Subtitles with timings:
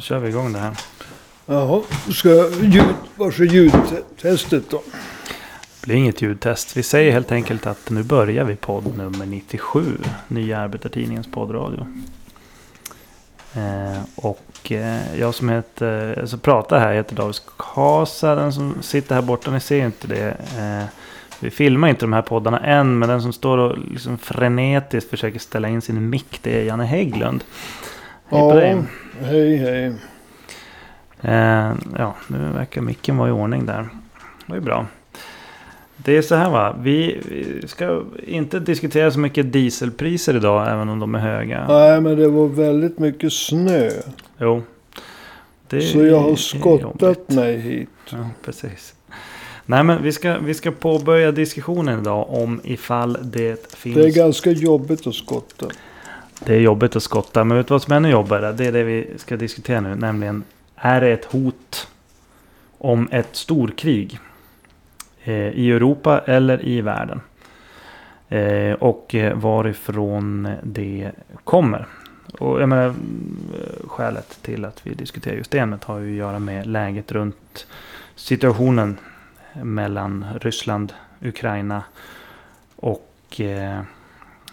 [0.00, 0.76] Då kör vi igång det här.
[1.46, 2.28] Jaha, ska
[2.62, 4.82] ljud, vars är ljudtestet då?
[5.80, 6.76] Det blir inget ljudtest.
[6.76, 9.98] Vi säger helt enkelt att nu börjar vi podd nummer 97.
[10.28, 11.86] Nya Arbetartidningens poddradio.
[13.54, 18.34] Eh, och eh, jag som heter, alltså pratar här heter David Kasa.
[18.34, 20.36] Den som sitter här borta, ni ser inte det.
[20.58, 20.84] Eh,
[21.40, 25.38] vi filmar inte de här poddarna än, men den som står och liksom frenetiskt försöker
[25.38, 27.44] ställa in sin mick, det är Janne Hägglund.
[28.28, 28.82] Hej på dig.
[29.22, 29.92] Hej hej.
[31.20, 33.88] Eh, ja, nu verkar micken vara i ordning där.
[34.46, 34.86] Det ju bra.
[35.96, 36.76] Det är så här va.
[36.80, 37.22] Vi
[37.66, 40.72] ska inte diskutera så mycket dieselpriser idag.
[40.72, 41.66] Även om de är höga.
[41.68, 43.90] Nej, men det var väldigt mycket snö.
[44.38, 44.62] Jo.
[45.68, 47.88] Det Så jag har är skottat mig hit.
[48.10, 48.94] Ja, precis.
[49.66, 53.96] Nej men vi ska, vi ska påbörja diskussionen idag om ifall det finns...
[53.96, 55.66] Det är ganska jobbigt att skotta.
[56.44, 57.44] Det är jobbigt att skotta.
[57.44, 58.52] Men vet du vad som är ännu jobbigare?
[58.52, 59.94] Det är det vi ska diskutera nu.
[59.94, 60.44] Nämligen.
[60.76, 61.88] Är det ett hot
[62.78, 64.18] om ett storkrig?
[65.22, 67.20] Eh, I Europa eller i världen?
[68.28, 71.12] Eh, och eh, varifrån det
[71.44, 71.86] kommer.
[72.38, 76.18] Och jag menar, eh, skälet till att vi diskuterar just det ämnet har ju att
[76.18, 77.66] göra med läget runt
[78.16, 78.98] situationen
[79.62, 81.82] mellan Ryssland, Ukraina
[82.76, 83.80] och eh,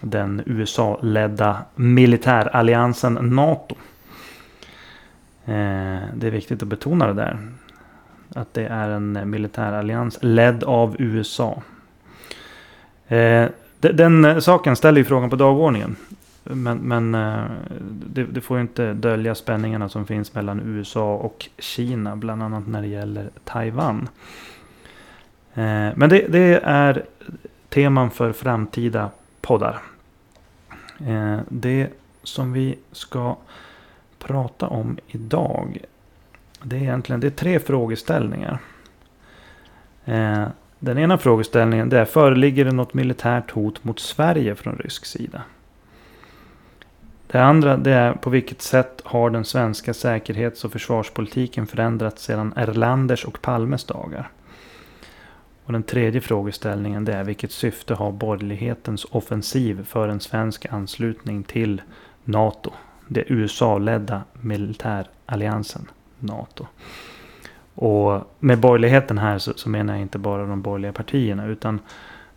[0.02, 3.76] den USA-ledda militäralliansen NATO.
[5.46, 7.38] Eh, det är viktigt att betona det där.
[8.36, 11.62] Att det är en militärallians ledd av USA.
[13.08, 13.46] Eh,
[13.80, 15.96] den saken ställer ju frågan på dagordningen.
[16.44, 17.44] Men, men eh,
[17.90, 22.16] det, det får ju inte dölja spänningarna som finns mellan USA och Kina.
[22.16, 24.10] Bland annat när det gäller Taiwan.
[25.96, 27.06] Men det, det är
[27.70, 29.10] teman för framtida
[29.48, 29.82] poddar.
[31.08, 31.90] Eh, det
[32.24, 33.38] som vi ska
[34.20, 35.78] prata om idag.
[36.64, 38.60] Det är egentligen det är tre frågeställningar.
[40.06, 40.48] Eh,
[40.80, 45.42] den ena frågeställningen det är föreligger det något militärt hot mot Sverige från rysk sida?
[47.28, 52.54] Det andra det är på vilket sätt har den svenska säkerhets och försvarspolitiken förändrats sedan
[52.56, 54.30] Erlanders och Palmes dagar?
[55.68, 61.44] Och den tredje frågeställningen det är vilket syfte har borgerlighetens offensiv för en svensk anslutning
[61.44, 61.82] till
[62.24, 62.72] NATO?
[63.08, 65.90] Det USA-ledda militäralliansen
[66.20, 66.68] NATO.
[67.76, 71.46] Och med borgerligheten här så, så menar jag inte bara de borgerliga partierna.
[71.46, 71.80] Utan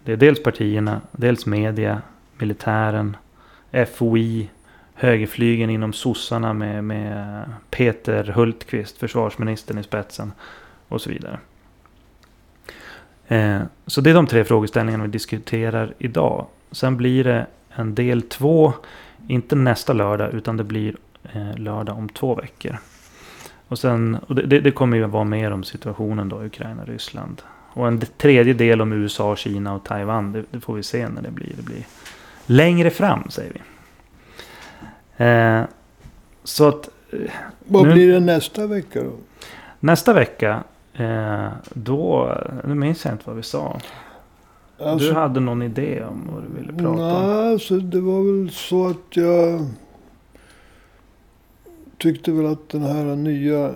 [0.04, 2.02] det är dels partierna, dels media,
[2.38, 3.16] militären,
[3.92, 4.50] FOI,
[4.94, 10.32] högerflygen inom sossarna med, med Peter Hultqvist, försvarsministern i spetsen.
[10.88, 11.38] Och så vidare.
[13.30, 16.46] Eh, så det är de tre frågeställningarna vi diskuterar idag.
[16.70, 18.72] Sen blir det en del två,
[19.28, 20.96] inte nästa lördag, utan det blir
[21.32, 22.78] eh, lördag om två veckor.
[23.68, 27.42] Och, sen, och det, det, kommer ju att vara mer om situationen då, Ukraina, Ryssland.
[27.72, 30.32] Och en tredje del om USA, Kina och Taiwan.
[30.32, 31.52] Det, det får vi se när det blir.
[31.56, 31.86] Det blir
[32.47, 33.60] längre fram, säger vi.
[35.24, 35.62] Eh,
[36.44, 37.18] så att eh,
[37.58, 39.12] Vad Nu- blir det nästa vecka då?
[39.80, 40.64] nästa vecka,
[41.00, 43.80] eh, då, nu minns jag inte vad vi sa.
[44.78, 47.36] Alltså, du hade någon idé om vad du ville prata om.
[47.36, 49.66] nej, alltså det var väl så att jag
[51.98, 53.74] tyckte väl att den här nya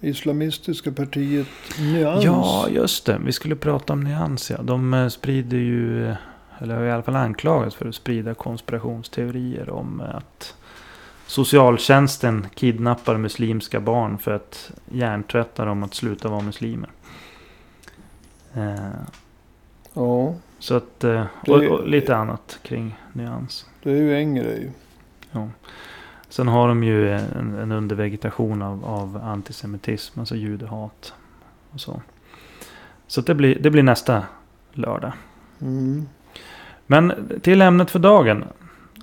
[0.00, 1.46] islamistiska partiet
[1.80, 2.24] Nyans.
[2.24, 3.20] Ja, just det.
[3.24, 4.50] Vi skulle prata om nyans.
[4.50, 4.62] Ja.
[4.62, 6.16] De eh, sprider ju, eh,
[6.58, 10.54] eller har i alla fall anklagats för att sprida konspirationsteorier om eh, att
[11.34, 16.90] socialtjänsten kidnappar muslimska barn för att hjärntvätta dem att sluta vara muslimer.
[18.54, 18.74] Eh,
[19.94, 23.66] ja, Så att, eh, och, och lite annat kring nyans.
[23.82, 24.72] det är ju en grej.
[25.30, 25.48] Ja.
[26.28, 31.14] Sen har de ju en, en undervegetation av, av antisemitism, alltså judehat.
[31.70, 32.02] Och så
[33.06, 34.22] så det, blir, det blir nästa
[34.72, 35.12] lördag.
[35.60, 36.08] Mm.
[36.86, 38.44] Men till ämnet för dagen.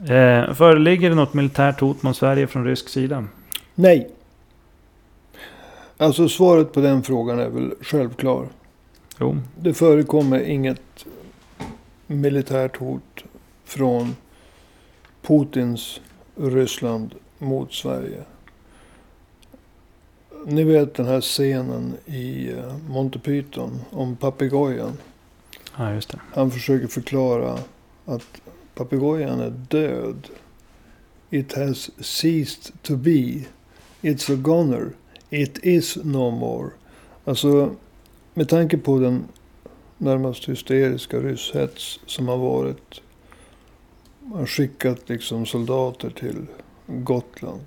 [0.01, 3.25] Eh, föreligger det något militärt hot mot Sverige från rysk sida?
[3.75, 4.09] Nej.
[5.97, 8.47] Alltså svaret på den frågan är väl självklar.
[9.19, 9.37] Jo.
[9.55, 11.05] Det förekommer inget
[12.07, 13.23] militärt hot
[13.65, 14.15] från
[15.21, 16.01] Putins
[16.35, 18.23] Ryssland mot Sverige.
[20.45, 24.97] Ni vet den här scenen i eh, Monty Python om papegojan.
[25.77, 26.19] Ja, just det.
[26.33, 27.57] Han försöker förklara
[28.05, 28.41] att
[28.75, 30.27] papegojan är död.
[31.29, 33.45] It has ceased to be.
[34.01, 34.91] It's a goner.
[35.29, 36.69] It is no more.
[37.25, 37.75] Alltså,
[38.33, 39.27] med tanke på den
[39.97, 43.01] närmast hysteriska rysshets som har varit.
[44.19, 46.45] Man har skickat liksom soldater till
[46.87, 47.65] Gotland.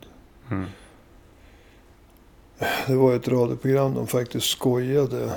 [0.51, 0.65] Mm.
[2.87, 5.33] Det var ett radioprogram de faktiskt skojade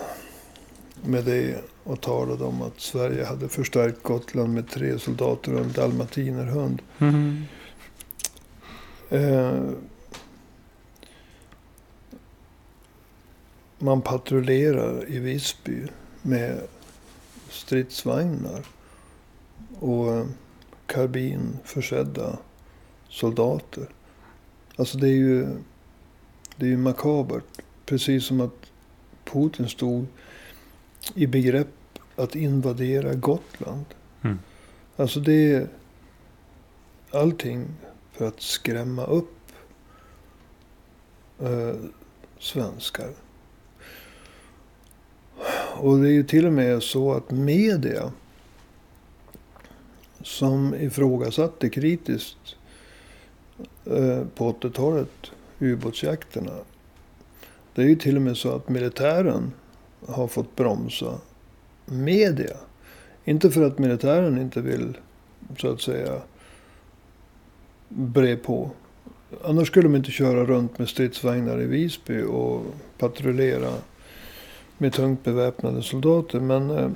[1.03, 5.72] med det och talade om att Sverige hade förstärkt Gotland med tre soldater och en
[5.72, 6.81] dalmatinerhund.
[7.00, 7.44] Mm.
[9.10, 9.62] Eh,
[13.78, 15.88] man patrullerar i Visby
[16.22, 16.62] med
[17.50, 18.66] stridsvagnar
[19.80, 20.25] och eh,
[20.86, 22.38] karbinförsedda
[23.10, 23.88] soldater.
[24.75, 25.48] Alltså det är ju,
[26.56, 27.44] det är ju makabert.
[27.86, 28.72] Precis som att
[29.25, 30.06] Putin stod
[31.16, 31.76] i begrepp
[32.17, 33.85] att invadera Gotland.
[34.23, 34.39] Mm.
[34.95, 35.67] Alltså det är
[37.11, 37.65] allting
[38.11, 39.51] för att skrämma upp
[41.39, 41.75] eh,
[42.39, 43.09] svenskar.
[45.79, 48.11] Och det är ju till och med så att media
[50.21, 52.55] som ifrågasatte kritiskt
[53.85, 56.53] eh, på 80-talet ubåtsjakterna.
[57.73, 59.53] Det är ju till och med så att militären
[60.07, 61.19] har fått bromsa
[61.92, 62.57] media.
[63.25, 64.98] Inte för att militären inte vill,
[65.57, 66.22] så att säga,
[67.89, 68.72] bre på.
[69.44, 72.63] Annars skulle de inte köra runt med stridsvagnar i Visby och
[72.98, 73.74] patrullera
[74.78, 76.39] med tungt beväpnade soldater.
[76.39, 76.89] Men eh,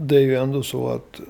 [0.00, 1.20] det är ju ändå så att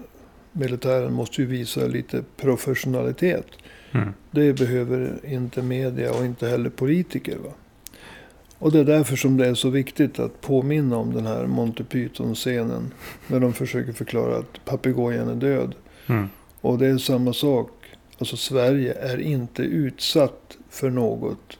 [0.53, 3.47] militären måste ju visa lite professionalitet.
[3.93, 4.09] Mm.
[4.31, 7.37] Det behöver inte media och inte heller politiker.
[7.37, 7.51] Va?
[8.59, 11.85] Och det är därför som det är så viktigt att påminna om den här Monty
[11.85, 12.93] Python-scenen.
[13.27, 15.75] När de försöker förklara att papegojan är död.
[16.07, 16.29] Mm.
[16.61, 17.71] Och det är samma sak.
[18.19, 21.59] Alltså Sverige är inte utsatt för något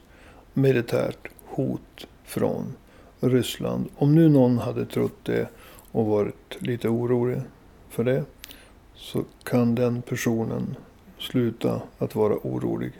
[0.53, 2.73] militärt hot från
[3.19, 3.85] Ryssland.
[3.95, 5.49] Om nu någon hade trott det
[5.91, 7.41] och varit lite orolig
[7.89, 8.23] för det.
[8.95, 10.75] Så kan den personen
[11.19, 12.91] sluta att vara orolig.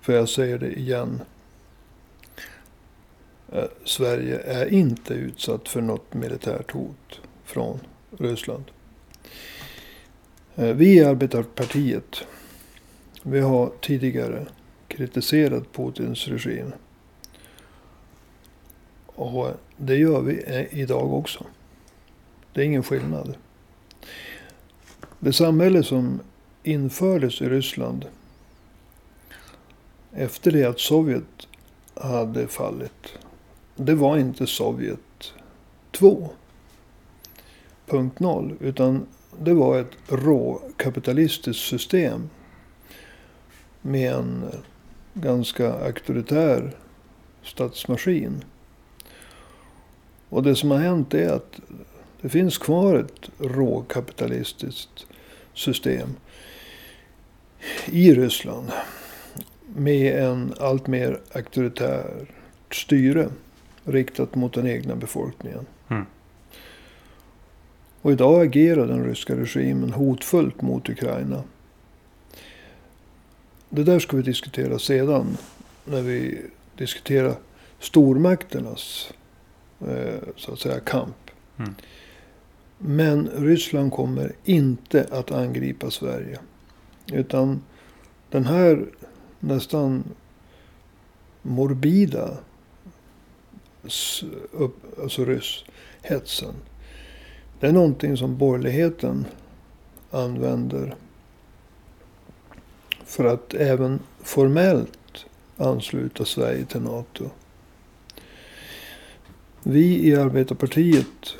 [0.00, 1.20] För jag säger det igen.
[3.52, 7.80] Eh, Sverige är inte utsatt för något militärt hot från
[8.18, 8.64] Ryssland.
[10.56, 12.26] Eh, vi i Arbetarpartiet.
[13.22, 14.46] Vi har tidigare
[14.88, 16.72] kritiserat Putins regim.
[19.06, 21.46] Och det gör vi eh, idag också.
[22.52, 23.34] Det är ingen skillnad.
[25.18, 26.20] Det samhälle som
[26.62, 28.04] infördes i Ryssland
[30.12, 31.48] efter det att Sovjet
[31.94, 33.18] hade fallit.
[33.76, 35.32] Det var inte Sovjet
[35.92, 39.06] 2.0 utan
[39.40, 42.30] det var ett råkapitalistiskt system
[43.82, 44.44] med en
[45.14, 46.76] ganska auktoritär
[47.42, 48.44] statsmaskin.
[50.28, 51.60] Och det som har hänt är att
[52.20, 55.06] det finns kvar ett råkapitalistiskt
[55.54, 56.08] system
[57.86, 58.72] i Ryssland.
[59.66, 62.26] Med en allt mer auktoritär
[62.70, 63.28] styre
[63.84, 65.66] riktat mot den egna befolkningen.
[65.88, 66.06] Mm.
[68.02, 71.42] Och idag agerar den ryska regimen hotfullt mot Ukraina.
[73.68, 75.36] Det där ska vi diskutera sedan.
[75.84, 76.42] När vi
[76.76, 77.34] diskuterar
[77.78, 79.12] stormakternas
[79.80, 81.30] eh, så att säga kamp.
[81.56, 81.74] Mm.
[82.78, 86.38] Men Ryssland kommer inte att angripa Sverige.
[87.12, 87.62] Utan
[88.30, 88.86] den här
[89.40, 90.04] nästan
[91.42, 92.38] morbida
[94.52, 96.54] upp, alltså rysshetsen.
[97.60, 99.26] Det är någonting som borgerligheten
[100.10, 100.94] använder
[103.04, 105.26] för att även formellt
[105.56, 107.30] ansluta Sverige till NATO.
[109.62, 111.36] Vi i Arbetarpartiet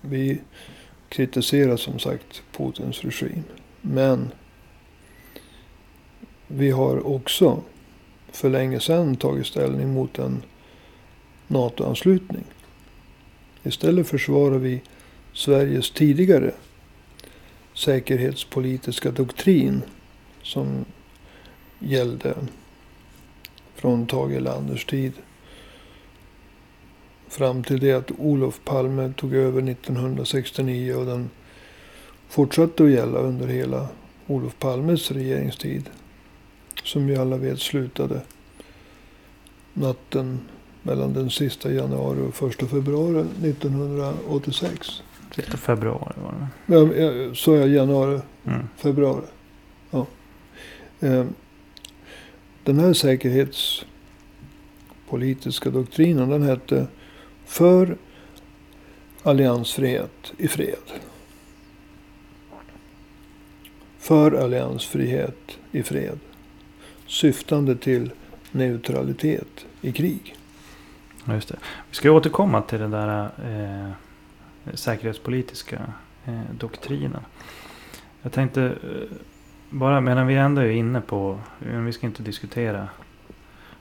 [0.00, 0.40] vi
[1.08, 3.44] kritiserar som sagt Putins regim.
[3.80, 4.32] Men
[6.46, 7.62] vi har också
[8.32, 10.42] för länge sedan tagit ställning mot en
[11.46, 12.44] NATO-anslutning.
[13.62, 14.82] Istället försvarar vi
[15.32, 16.54] Sveriges tidigare
[17.74, 19.82] säkerhetspolitiska doktrin
[20.42, 20.84] som
[21.78, 22.34] gällde
[23.74, 25.12] från Tage Erlanders tid
[27.28, 31.30] fram till det att Olof Palme tog över 1969 och den
[32.28, 33.88] fortsatte att gälla under hela
[34.26, 35.90] Olof Palmes regeringstid.
[36.84, 38.20] Som vi alla vet slutade
[39.72, 40.40] natten
[40.82, 45.02] mellan den sista januari och första februari 1986.
[45.36, 46.46] Sista februari var det.
[46.74, 48.20] Ja, jag- Sa jag januari?
[48.46, 48.68] Mm.
[48.76, 49.24] Februari.
[49.90, 50.06] Ja.
[51.00, 51.24] Eh,
[52.64, 56.86] Den här säkerhetspolitiska doktrinen den hette
[57.46, 57.96] För
[59.22, 60.76] alliansfrihet i fred.
[63.98, 66.18] För alliansfrihet i fred.
[67.12, 68.10] Syftande till
[68.52, 70.36] neutralitet i krig.
[71.24, 71.58] Ja, just det.
[71.90, 73.90] Vi ska återkomma till den där eh,
[74.74, 75.92] säkerhetspolitiska
[76.24, 77.20] eh, doktrinen.
[78.22, 79.16] Jag tänkte eh,
[79.70, 82.88] bara medan vi ändå är inne på, vi ska inte diskutera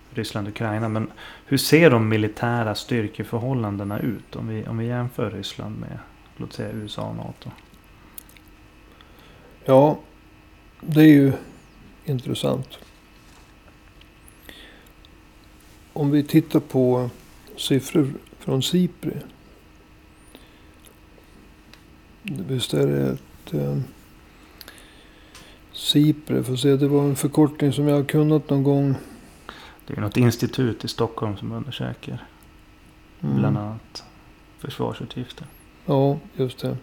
[0.09, 1.11] Ryssland och Ukraina, men
[1.45, 5.99] hur ser de militära styrkeförhållandena ut om vi, om vi jämför Ryssland med
[6.37, 7.51] låt säga USA och NATO?
[9.65, 9.99] Ja,
[10.81, 11.33] det är ju
[12.05, 12.79] intressant.
[15.93, 17.09] Om vi tittar på
[17.57, 19.13] siffror från SIPRI.
[22.23, 23.77] Visst är det ett eh,
[25.73, 28.95] SIPRI, får se, det var en förkortning som jag har kunnat någon gång.
[29.87, 32.27] Det är något institut i Stockholm som undersöker
[33.23, 33.37] Mm.
[33.37, 34.03] bland annat
[34.59, 35.47] försvarsutgifter.
[35.85, 36.77] Ja, just det.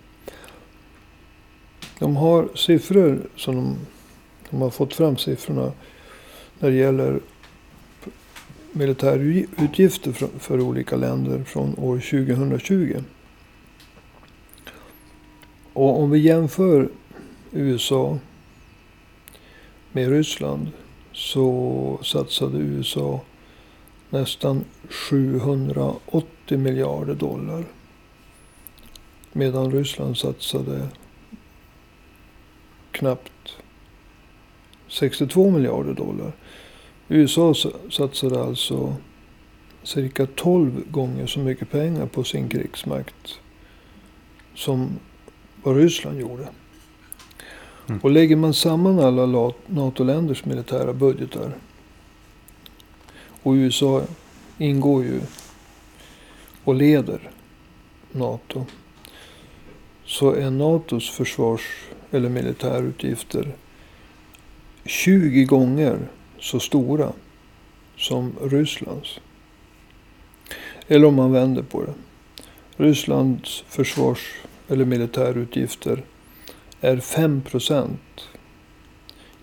[1.99, 3.77] De har siffror som de,
[4.50, 5.73] de har fått fram siffrorna
[6.59, 7.21] när det gäller
[8.73, 13.03] militärutgifter för, för olika länder från år 2020.
[15.73, 16.89] Och om vi jämför
[17.53, 18.19] USA
[19.93, 20.69] med Ryssland
[21.13, 23.21] så satsade USA
[24.11, 27.65] nästan 780 miljarder dollar.
[29.33, 30.89] Medan Ryssland satsade
[32.91, 33.57] knappt
[34.89, 36.33] 62 miljarder dollar.
[37.09, 38.95] USA sa- satsade alltså
[39.83, 43.41] cirka 12 gånger så mycket pengar på sin krigsmakt
[44.55, 44.99] som
[45.62, 46.49] vad Ryssland gjorde.
[47.88, 48.00] Mm.
[48.00, 51.53] Och lägger man samman alla la- NATO-länders militära budgetar
[53.43, 54.03] och USA
[54.59, 55.21] ingår ju
[56.65, 57.31] och leder
[58.12, 58.65] NATO
[60.05, 61.62] så är NATOs försvars
[62.11, 63.55] eller militärutgifter
[64.85, 65.99] 20 gånger
[66.40, 67.12] så stora
[67.97, 69.21] som Rysslands.
[70.88, 71.95] Eller om man vänder på det.
[72.76, 74.35] Rysslands försvars
[74.68, 76.04] eller militärutgifter
[76.80, 78.28] är 5 procent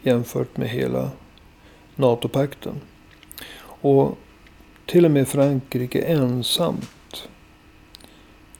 [0.01, 1.11] jämfört med hela
[1.95, 2.81] NATO-pakten.
[3.61, 4.17] Och
[4.85, 7.29] till och med Frankrike ensamt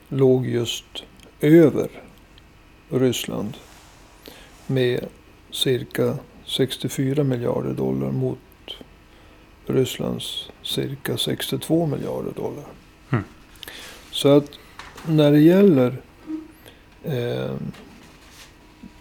[0.08, 1.04] låg just
[1.40, 1.88] över
[2.90, 3.56] Ryssland
[4.66, 5.06] med
[5.50, 8.38] cirka 64 miljarder dollar mot
[9.66, 12.64] Rysslands cirka 62 miljarder dollar.
[13.10, 13.24] Mm.
[14.10, 14.50] Så att
[15.06, 15.96] när det gäller
[17.04, 17.54] eh,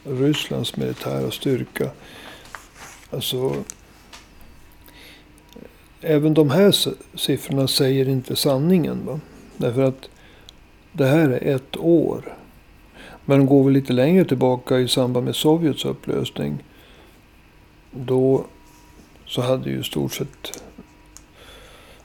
[0.04, 1.90] Rysslands militära styrka.
[3.10, 3.56] Alltså.
[6.02, 6.76] Även de här
[7.18, 9.06] siffrorna säger inte sanningen.
[9.06, 9.20] Va?
[9.58, 10.10] Därför att
[10.92, 12.38] det här är ett år.
[13.26, 16.64] Men går vi lite längre tillbaka i samband med Sovjets upplösning.
[17.96, 18.46] Då
[19.26, 20.64] så hade ju i stort sett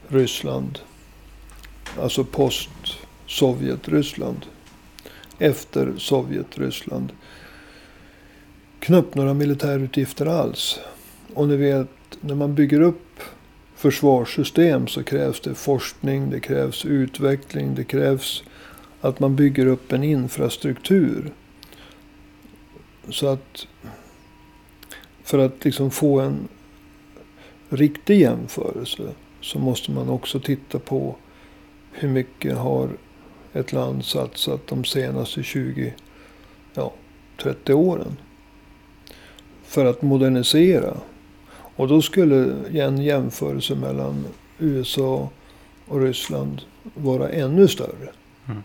[0.08, 0.78] Ryssland.
[2.00, 4.46] Alltså post-Sovjet-Ryssland.
[5.38, 7.12] Efter Sovjet-Ryssland.
[8.80, 10.80] Knappt några militärutgifter alls.
[11.34, 11.88] Och ni vet,
[12.20, 13.20] när man bygger upp
[13.74, 18.42] försvarssystem så krävs det forskning, det krävs utveckling, det krävs
[19.00, 21.32] att man bygger upp en infrastruktur.
[23.10, 23.66] Så att
[25.30, 26.48] för att liksom få en
[27.68, 29.02] riktig jämförelse
[29.40, 31.16] så måste man också titta på
[31.92, 32.88] hur mycket har
[33.52, 35.94] ett land satsat de senaste 20,
[36.74, 36.92] ja,
[37.42, 38.16] 30 åren.
[39.64, 40.96] För att modernisera.
[41.76, 44.24] Och då skulle en jämförelse mellan
[44.58, 45.28] USA
[45.86, 46.62] och Ryssland
[46.94, 48.10] vara ännu större.
[48.48, 48.62] Mm.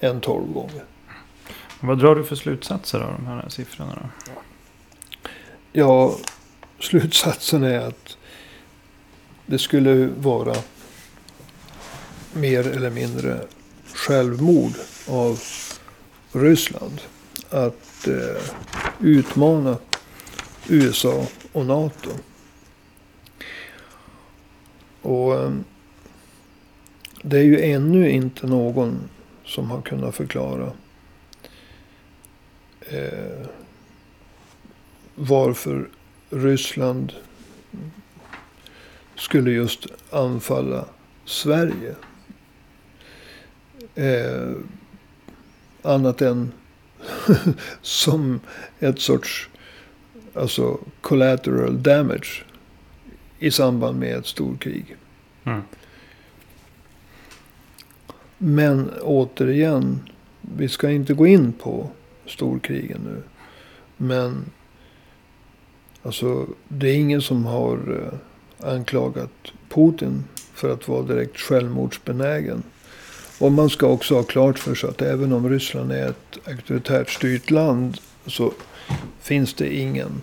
[0.00, 0.84] Än 12 gånger.
[1.80, 4.32] Vad drar du för slutsatser av de här siffrorna då?
[5.78, 6.16] Ja,
[6.80, 8.16] slutsatsen är att
[9.46, 10.54] det skulle vara
[12.32, 13.40] mer eller mindre
[13.94, 14.72] självmord
[15.08, 15.40] av
[16.32, 17.00] Ryssland
[17.50, 18.42] att eh,
[19.00, 19.78] utmana
[20.68, 22.10] USA och NATO.
[25.02, 25.52] Och eh,
[27.22, 29.08] det är ju ännu inte någon
[29.44, 30.72] som har kunnat förklara
[32.80, 33.46] eh,
[35.16, 35.88] varför
[36.30, 37.12] Ryssland
[39.14, 40.84] skulle just anfalla
[41.24, 41.94] Sverige.
[43.94, 44.52] Eh,
[45.82, 46.52] annat än
[47.82, 48.40] som
[48.78, 49.48] ett sorts
[50.34, 52.44] alltså collateral damage
[53.38, 54.96] i samband med ett storkrig.
[55.44, 55.62] Mm.
[58.38, 60.00] Men återigen,
[60.40, 61.90] vi ska inte gå in på
[62.26, 63.22] storkrigen nu.
[63.96, 64.44] Men
[66.06, 68.10] alltså, det är ingen som har
[68.62, 72.62] eh, anklagat Putin för att vara direkt självmordsbenägen.
[73.38, 77.10] Och man ska också ha klart för sig att även om Ryssland är ett auktoritärt
[77.10, 78.52] styrt land så
[79.20, 80.22] finns det ingen,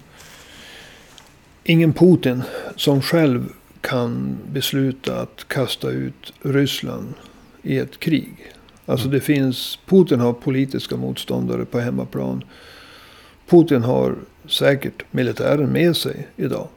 [1.64, 2.44] ingen Putin
[2.76, 3.50] som själv
[3.82, 7.14] kan besluta att kasta ut Ryssland
[7.62, 8.54] i ett krig.
[8.86, 12.44] Alltså det finns, Putin har politiska motståndare på hemmaplan.
[13.48, 14.16] Putin har
[14.48, 16.68] säkert militären med sig idag.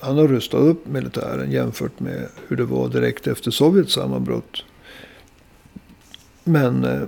[0.00, 4.64] Han har rustat upp militären jämfört med hur det var direkt efter Sovjets sammanbrott.
[6.44, 7.02] Men eh,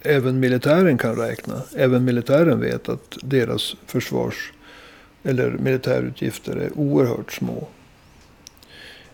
[0.00, 1.62] även militären kan räkna.
[1.76, 4.52] Även militären vet att deras försvars
[5.22, 7.68] eller militärutgifter är oerhört små.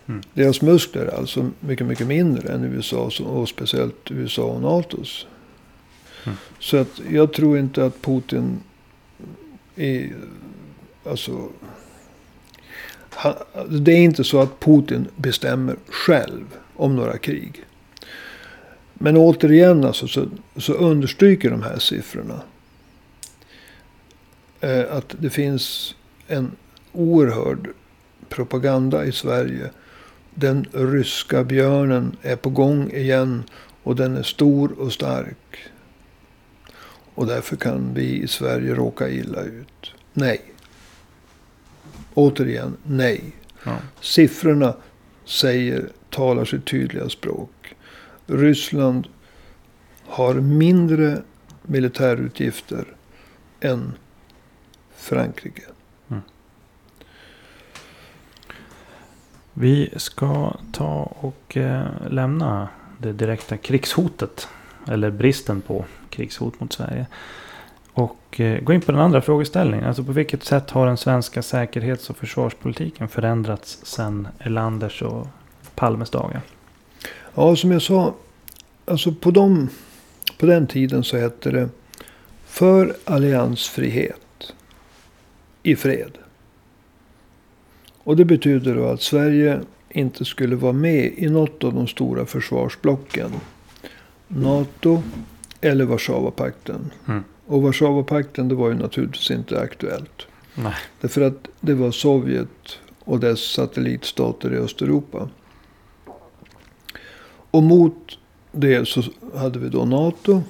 [0.07, 0.21] Mm.
[0.33, 5.27] Deras muskler är alltså mycket, mycket mindre än USAs och speciellt USA och NATOs.
[6.23, 6.37] Mm.
[6.59, 8.59] Så att jag tror inte att Putin
[9.81, 10.13] i,
[11.05, 11.49] alltså,
[13.09, 13.33] han,
[13.69, 16.45] det är inte så att Putin bestämmer själv
[16.75, 17.65] om några krig.
[18.93, 20.25] Men återigen alltså, så,
[20.57, 22.41] så understryker de här siffrorna
[24.59, 25.95] eh, att det finns
[26.27, 26.51] en
[26.91, 27.69] oerhörd
[28.29, 29.69] propaganda i Sverige.
[30.33, 33.43] Den ryska björnen är på gång igen
[33.83, 35.70] och den är stor och stark.
[37.15, 39.93] Och därför kan vi i Sverige råka illa ut.
[40.13, 40.41] Nej.
[42.13, 43.23] Återigen, nej.
[43.63, 43.77] Ja.
[44.01, 44.75] Siffrorna
[45.25, 47.75] säger, talar sitt tydliga språk.
[48.27, 49.07] Ryssland
[50.05, 51.21] har mindre
[51.61, 52.85] militärutgifter
[53.59, 53.93] än
[54.95, 55.63] Frankrike.
[56.09, 56.21] Mm.
[59.53, 64.47] Vi ska ta och eh, lämna det direkta krigshotet.
[64.87, 67.05] Eller bristen på krigshot mot Sverige.
[67.93, 69.87] Och eh, gå in på den andra frågeställningen.
[69.87, 75.27] Alltså på vilket sätt har den svenska säkerhets och försvarspolitiken förändrats sedan Erlanders och
[75.75, 76.41] Palmes dagar?
[77.35, 78.13] Ja, som jag sa.
[78.85, 79.69] Alltså på, de,
[80.37, 81.69] på den tiden så hette det
[82.45, 84.53] för alliansfrihet
[85.63, 86.17] i fred.
[88.03, 92.25] Och det betyder då att Sverige inte skulle vara med i något av de stora
[92.25, 93.31] försvarsblocken.
[94.27, 95.03] NATO
[95.61, 96.91] eller Warszawapakten.
[97.07, 97.23] Mm.
[97.45, 100.27] Och Warszawapakten det var ju naturligtvis inte aktuellt.
[100.55, 100.75] Nej.
[101.01, 105.29] Därför att det var Sovjet och dess satellitstater i Östeuropa.
[107.51, 108.17] Och mot
[108.51, 109.03] det så
[109.35, 110.43] hade vi då NATO.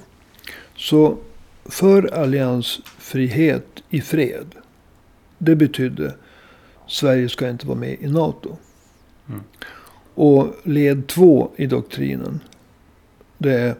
[0.76, 1.18] Så
[1.64, 4.54] för alliansfrihet i fred.
[5.38, 6.14] Det betydde
[6.86, 8.56] Sverige ska inte vara med i NATO.
[9.28, 9.40] Mm.
[10.14, 12.40] Och led två i doktrinen.
[13.38, 13.74] Det är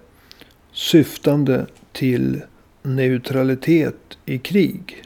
[0.73, 2.43] syftande till
[2.83, 5.03] neutralitet i krig.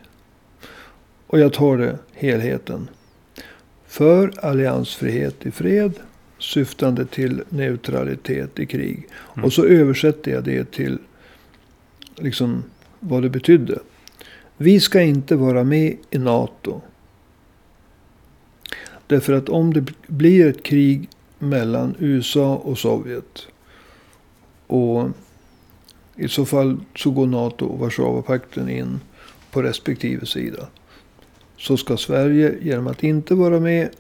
[1.27, 2.89] Och jag tar det helheten.
[3.87, 5.93] För alliansfrihet i fred
[6.39, 9.09] syftande till neutralitet i krig.
[9.35, 9.45] Mm.
[9.45, 10.99] Och så översätter jag det till
[12.17, 12.63] liksom
[13.01, 13.79] vad det betydde.
[14.57, 16.81] Vi ska inte vara med i NATO.
[19.07, 23.47] Därför att om det blir ett krig mellan USA och Sovjet.
[24.67, 25.11] Och
[26.17, 29.01] i så fall så går NATO och Warszawapakten in
[29.51, 30.67] på respektive sida.
[31.57, 33.91] Så ska Sverige genom att inte vara med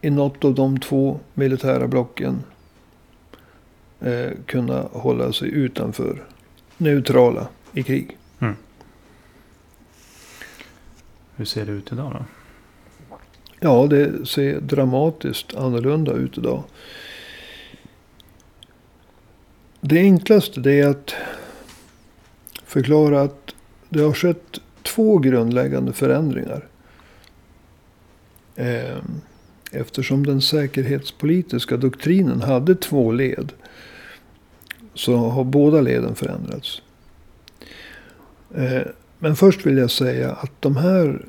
[0.00, 2.42] i något av de två militära blocken
[4.00, 6.22] eh, kunna hålla sig utanför
[6.76, 8.18] neutrala i krig.
[8.38, 8.54] Mm.
[11.36, 12.24] Hur ser det ut idag då?
[13.60, 16.62] Ja, det ser dramatiskt annorlunda ut idag.
[19.84, 21.14] Det enklaste det är att
[22.64, 23.54] förklara att
[23.88, 26.68] det har skett två grundläggande förändringar.
[28.56, 29.20] Ehm,
[29.72, 33.52] eftersom den säkerhetspolitiska doktrinen hade två led.
[34.94, 36.82] Så har båda leden förändrats.
[38.54, 41.24] Ehm, men först vill jag säga att de här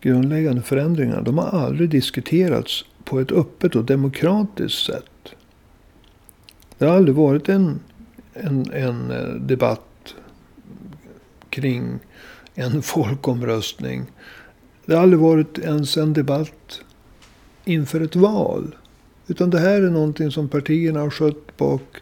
[0.00, 1.22] grundläggande förändringarna.
[1.22, 5.09] De har aldrig diskuterats på ett öppet och demokratiskt sätt.
[6.80, 7.80] Det har aldrig varit en,
[8.34, 10.14] en, en eh, debatt
[11.50, 11.98] kring
[12.54, 14.06] en folkomröstning.
[14.86, 16.80] Det har aldrig varit ens en debatt
[17.64, 18.74] inför ett val.
[19.26, 21.96] Utan det här är någonting som partierna har skött bak,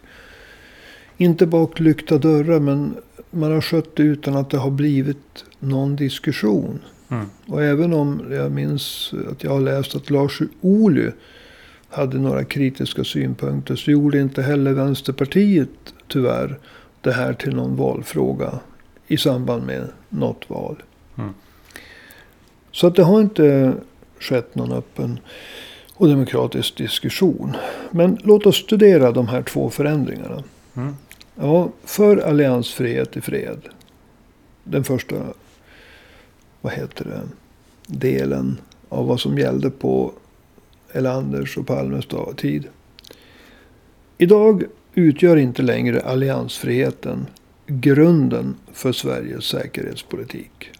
[1.17, 2.95] inte bak lyckta dörrar, men
[3.31, 6.79] man har skött det utan att det har blivit någon diskussion.
[7.09, 7.25] Mm.
[7.47, 11.11] Och även om jag minns att jag har läst att Lars Ohly
[11.89, 15.69] hade några kritiska synpunkter så gjorde inte heller Vänsterpartiet
[16.07, 16.57] tyvärr
[17.01, 18.59] det här till någon valfråga
[19.07, 20.83] i samband med något val.
[21.17, 21.33] Mm.
[22.71, 23.73] Så att det har inte
[24.19, 25.19] skett någon öppen
[25.93, 27.57] och demokratisk diskussion.
[27.91, 30.43] Men låt oss studera de här två förändringarna.
[30.75, 30.95] Mm.
[31.35, 33.61] Ja, för alliansfrihet i fred.
[34.63, 35.15] Den första,
[36.61, 37.21] vad heter det,
[37.87, 38.57] delen
[38.89, 40.13] av vad som gällde på
[40.93, 42.05] Erlanders och Palmes
[42.37, 42.67] tid.
[44.17, 47.25] Idag utgör inte längre alliansfriheten
[47.67, 50.71] grunden för Sveriges säkerhetspolitik.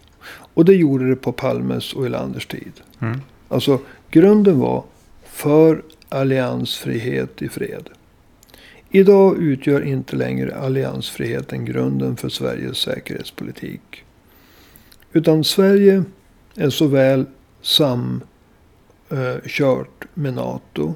[0.54, 2.72] Och det gjorde det på Palmes och Erlanders tid.
[3.00, 3.20] Mm.
[3.48, 4.84] Alltså grunden var
[5.24, 7.88] för alliansfrihet i fred.
[8.90, 14.04] Idag utgör inte längre alliansfriheten grunden för Sveriges säkerhetspolitik.
[15.12, 16.04] Utan Sverige
[16.54, 17.26] är såväl
[19.10, 20.94] Eh, kört med NATO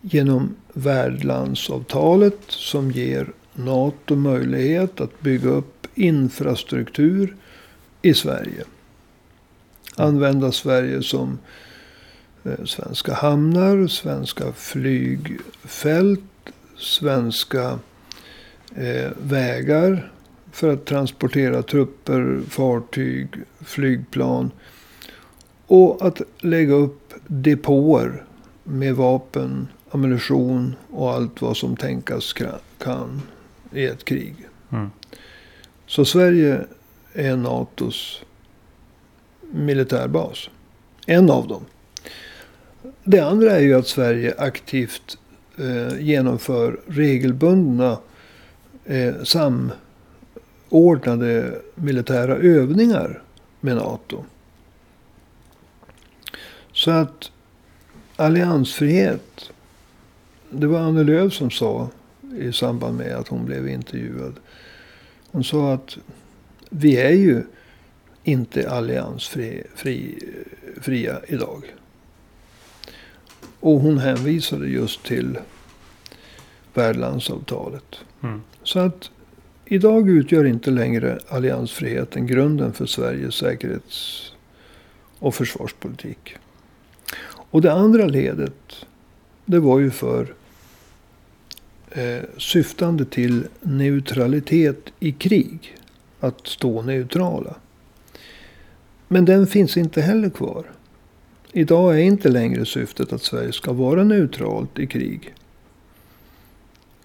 [0.00, 7.36] genom värdlandsavtalet som ger NATO möjlighet att bygga upp infrastruktur
[8.02, 8.64] i Sverige.
[9.96, 11.38] Använda Sverige som
[12.44, 16.20] eh, svenska hamnar, svenska flygfält,
[16.76, 17.78] svenska
[18.76, 20.12] eh, vägar
[20.52, 23.28] för att transportera trupper, fartyg,
[23.60, 24.50] flygplan.
[25.74, 28.24] Och att lägga upp depåer
[28.64, 32.34] med vapen, ammunition och allt vad som tänkas
[32.78, 33.22] kan
[33.72, 34.34] i ett krig.
[34.72, 34.90] Mm.
[35.86, 36.60] Så Sverige
[37.12, 38.22] är NATOs
[39.52, 40.50] militärbas.
[41.06, 41.64] En av dem.
[43.04, 45.18] Det andra är ju att Sverige aktivt
[45.58, 47.98] eh, genomför regelbundna
[48.84, 49.14] eh,
[50.68, 53.22] samordnade militära övningar
[53.60, 54.24] med NATO.
[56.82, 57.30] Så att
[58.16, 59.50] alliansfrihet.
[60.50, 61.88] Det var Annie Lööf som sa
[62.38, 64.34] i samband med att hon blev intervjuad.
[65.30, 65.98] Hon sa att
[66.70, 67.42] vi är ju
[68.24, 70.18] inte alliansfria fri,
[70.80, 71.74] fria idag.
[73.60, 75.38] Och hon hänvisade just till
[76.74, 77.96] värdlandsavtalet.
[78.22, 78.42] Mm.
[78.62, 79.10] Så att
[79.64, 84.32] idag utgör inte längre alliansfriheten grunden för Sveriges säkerhets
[85.18, 86.36] och försvarspolitik.
[87.52, 88.86] Och det andra ledet,
[89.44, 90.34] det var ju för
[91.90, 95.76] eh, syftande till neutralitet i krig.
[96.20, 97.54] Att stå neutrala.
[99.08, 100.64] Men den finns inte heller kvar.
[101.52, 105.34] Idag är inte längre syftet att Sverige ska vara neutralt i krig.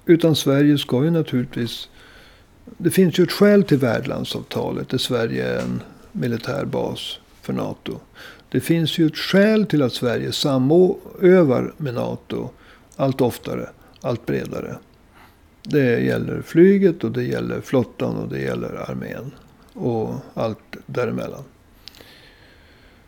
[0.06, 1.90] Utan Sverige ska ju naturligtvis...
[2.78, 5.82] Det finns ju ett skäl till värdlandsavtalet där Sverige är en
[6.12, 8.00] militärbas för NATO.
[8.50, 12.50] Det finns ju ett skäl till att Sverige samövar med NATO
[12.96, 13.70] allt oftare,
[14.02, 14.78] allt bredare.
[15.64, 19.32] Det gäller flyget och det gäller flottan och det gäller armén.
[19.74, 21.44] Och allt däremellan.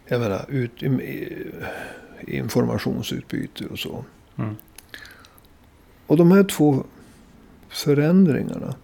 [0.08, 0.84] Jag menar ut,
[2.28, 4.06] informationsutbyte och så.
[4.38, 4.56] Mm.
[6.08, 6.84] Och de här två
[7.70, 8.76] förändringarna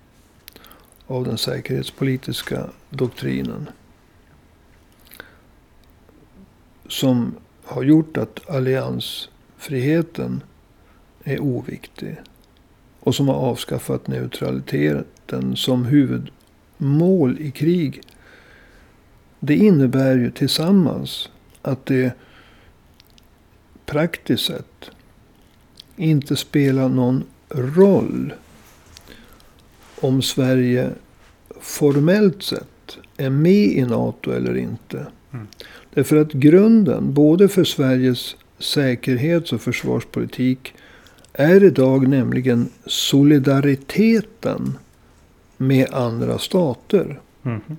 [1.08, 3.70] av den säkerhetspolitiska doktrinen.
[6.96, 10.44] Som har gjort att alliansfriheten
[11.24, 12.16] är oviktig.
[13.00, 18.02] Och som har avskaffat neutraliteten som huvudmål i krig.
[19.40, 21.30] Det innebär ju tillsammans
[21.62, 22.14] att det
[23.86, 24.90] praktiskt sett
[25.96, 28.34] inte spelar någon roll
[30.02, 30.90] om Sverige
[31.62, 35.08] formellt sett är med i NATO eller inte.
[35.34, 35.48] Mm.
[35.96, 40.74] Därför att grunden både för Sveriges säkerhets och försvarspolitik
[41.34, 44.78] är idag nämligen solidariteten
[45.58, 47.20] med andra stater.
[47.42, 47.78] Mhm.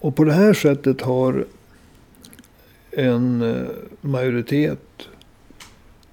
[0.00, 1.44] Och på det här sättet har
[2.90, 3.68] en eh,
[4.00, 5.08] majoritet,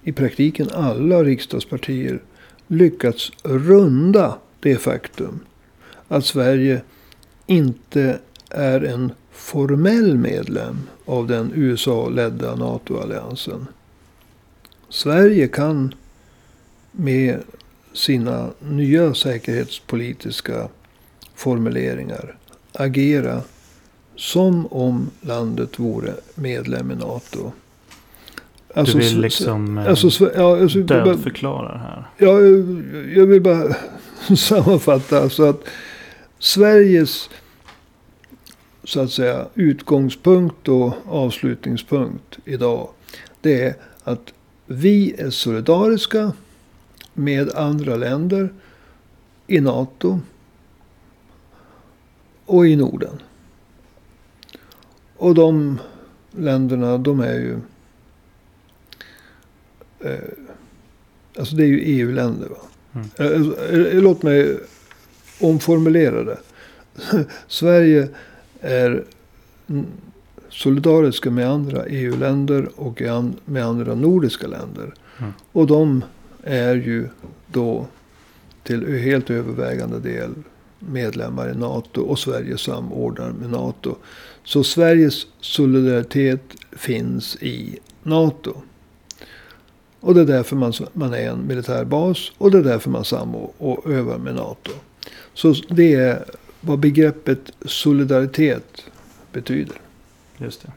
[0.03, 2.19] i praktiken alla riksdagspartier,
[2.67, 5.39] lyckats runda det faktum
[6.07, 6.81] att Sverige
[7.45, 8.19] inte
[8.55, 13.67] är en formell medlem av den USA-ledda NATO-alliansen.
[14.89, 15.93] Sverige kan
[16.91, 17.39] med
[17.93, 20.67] sina nya säkerhetspolitiska
[21.35, 22.37] formuleringar
[22.73, 23.41] agera
[24.15, 27.51] som om landet vore medlem i NATO.
[28.73, 32.03] Du Alltså, vill liksom eh, Alltså, Sve- ja, alltså, bara- dödförklara det här.
[32.17, 32.39] Ja,
[33.19, 33.75] jag vill bara
[34.37, 35.19] sammanfatta.
[35.21, 35.63] Alltså att
[36.39, 37.29] Sveriges
[38.85, 42.89] så att säga, utgångspunkt och avslutningspunkt idag.
[43.41, 44.33] Det är att
[44.65, 46.31] vi är solidariska
[47.13, 48.49] med andra länder
[49.47, 50.19] i NATO
[52.45, 53.21] och i Norden.
[55.17, 55.79] och de
[56.31, 57.59] länderna, de är ju...
[59.99, 60.19] Eh,
[61.37, 62.49] alltså det är ju EU-länder.
[62.93, 63.09] Mm.
[63.17, 64.59] Eh, eh, låt mig
[65.39, 66.37] omformulera det.
[67.47, 68.09] Sverige
[68.65, 69.03] är
[70.49, 73.01] solidariska med andra EU-länder och
[73.45, 74.93] med andra nordiska länder.
[75.19, 75.33] Mm.
[75.51, 76.03] Och de
[76.43, 77.07] är ju
[77.47, 77.87] då
[78.63, 80.33] till helt övervägande del
[80.79, 83.95] medlemmar i NATO och Sverige samordnar med NATO.
[84.43, 88.53] Så Sveriges solidaritet finns i NATO.
[89.99, 93.51] Och det är därför man, man är en militärbas och det är därför man samordnar
[93.57, 94.71] och övar med NATO.
[95.33, 96.25] Så det är
[96.65, 98.89] vad begreppet solidaritet
[99.31, 99.75] betyder.
[100.37, 100.71] Just det.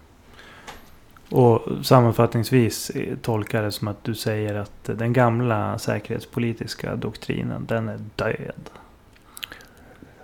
[1.30, 7.88] Och sammanfattningsvis eh, tolkar det som att du säger att den gamla säkerhetspolitiska doktrinen, den
[7.88, 8.70] är död.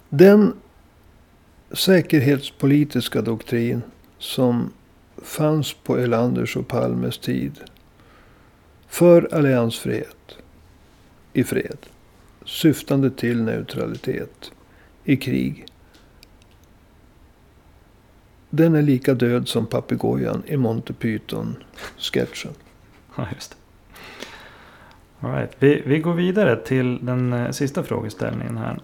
[0.09, 0.53] Den
[1.73, 3.83] säkerhetspolitiska doktrin
[4.19, 4.71] som
[5.23, 7.61] fanns på Erlanders och Palmes tid.
[8.89, 10.37] För alliansfrihet
[11.33, 11.79] i fred.
[12.45, 14.53] Syftande till neutralitet
[15.17, 15.67] krig.
[18.51, 22.53] Den är lika död som papegojan i Monty Python-sketchen.
[23.17, 23.57] Ja, just det.
[25.27, 25.57] All right.
[25.59, 28.79] vi, vi går vidare till den eh, sista frågeställningen här.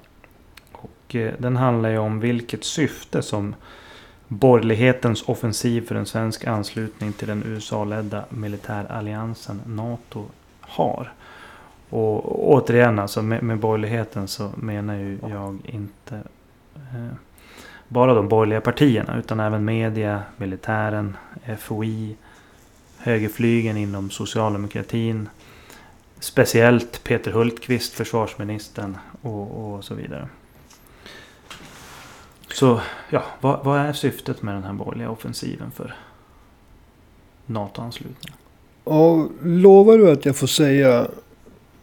[0.72, 3.54] Och eh, den handlar ju om vilket syfte som
[4.28, 10.24] borgerlighetens offensiv för en svensk anslutning till den USA-ledda militäralliansen NATO
[10.60, 11.12] har.
[11.90, 16.14] Och återigen alltså med, med borgerligheten så menar ju jag inte
[16.76, 17.14] eh,
[17.88, 21.16] bara de borgerliga partierna utan även media, militären,
[21.58, 22.16] FOI,
[22.98, 25.28] högerflygen inom socialdemokratin.
[26.20, 30.28] Speciellt Peter Hultqvist, försvarsministern och, och så vidare.
[32.52, 35.94] Så ja, vad, vad, är syftet med den här borgerliga offensiven för
[37.46, 38.34] NATO-anslutning?
[38.84, 41.08] Och lovar du att jag får säga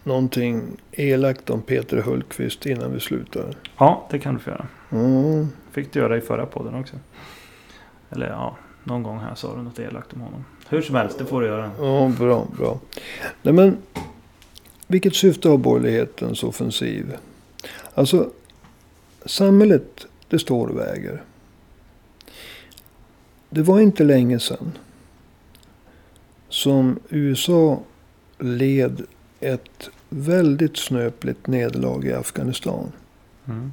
[0.08, 3.56] någonting elakt om Peter Hultqvist innan vi slutar?
[3.78, 4.68] Ja, det kan du få göra.
[4.92, 5.48] Mm.
[5.72, 6.96] Fick du göra i förra podden också.
[8.10, 10.46] Eller ja, någon gång här sa du något elakt om honom.
[10.70, 11.72] Hur som helst, det får du göra.
[11.80, 12.80] Ja, bra, bra.
[13.42, 13.78] Nej, men
[14.88, 17.14] vilket syfte har borgerlighetens offensiv?
[17.94, 18.30] Alltså,
[19.26, 21.24] samhället, det står och väger.
[23.50, 24.72] Det var inte länge sedan
[26.50, 27.80] som USA
[28.40, 29.02] led
[29.40, 32.92] ett väldigt snöpligt nederlag i Afghanistan.
[33.46, 33.72] Mm.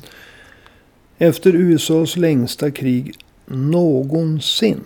[1.18, 3.14] Efter USAs längsta krig
[3.46, 4.84] någonsin.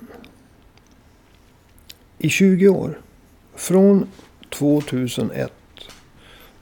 [2.18, 3.00] I 20 år.
[3.54, 4.06] Från
[4.50, 5.52] 2001.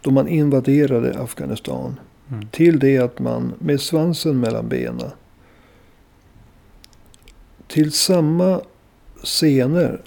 [0.01, 2.01] Då man invaderade Afghanistan.
[2.29, 2.49] Mm.
[2.49, 5.11] Till det att man med svansen mellan benen.
[7.67, 8.61] Till samma
[9.23, 10.01] scener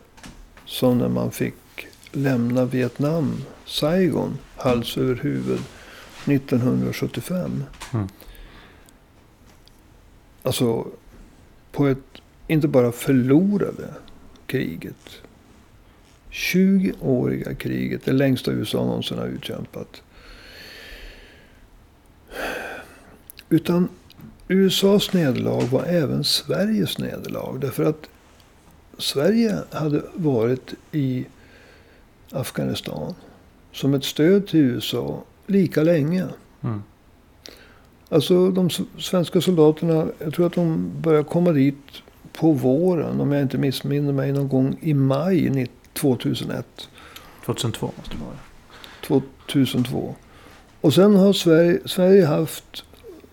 [0.66, 1.56] som när man fick
[2.12, 5.60] lämna Vietnam, Saigon, hals över huvud
[6.26, 7.64] 1975.
[7.94, 8.08] Mm.
[10.44, 10.88] Alltså
[11.72, 13.94] på ett, inte bara förlorade
[14.46, 15.22] kriget.
[16.32, 20.02] 20-åriga kriget, det längsta USA någonsin har utkämpat.
[23.50, 23.90] Utan
[24.48, 27.60] USAs nederlag var även Sveriges nederlag.
[27.60, 28.10] Därför att
[28.98, 31.26] Sverige hade varit i
[32.32, 33.16] Afghanistan
[33.72, 36.26] som ett stöd till USA lika länge.
[36.62, 36.84] Mm.
[38.10, 41.76] Alltså de svenska soldaterna, jag tror att de började komma dit
[42.34, 43.22] på våren.
[43.22, 46.90] Om jag inte missminner mig någon gång i maj ni- 2001.
[47.46, 49.22] 2002 måste det vara.
[49.48, 50.16] 2002.
[50.82, 52.84] Och sen har Sverige, Sverige haft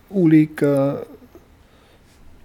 [0.09, 0.97] olika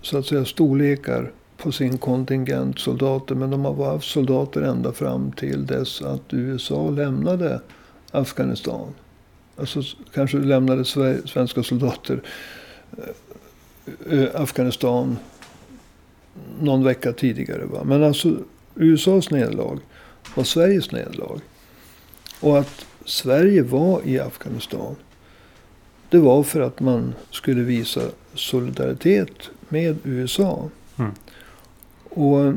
[0.01, 3.35] så att säga storlekar på sin kontingent soldater.
[3.35, 7.61] Men de har haft soldater ända fram till dess att USA lämnade
[8.13, 8.95] Afghanistan.
[9.57, 9.83] Alltså
[10.15, 10.85] kanske lämnade
[11.25, 12.23] svenska soldater
[12.99, 15.17] eh, eh, Afghanistan
[16.61, 17.65] någon vecka tidigare.
[17.65, 17.85] Va?
[17.85, 18.37] Men alltså
[18.75, 19.79] USAs nederlag
[20.35, 21.41] var Sveriges nederlag.
[22.41, 24.97] Och att Sverige var i Afghanistan.
[26.11, 28.01] Det var för att man skulle visa
[28.35, 30.69] solidaritet med USA.
[30.99, 31.13] Mm.
[32.05, 32.55] Och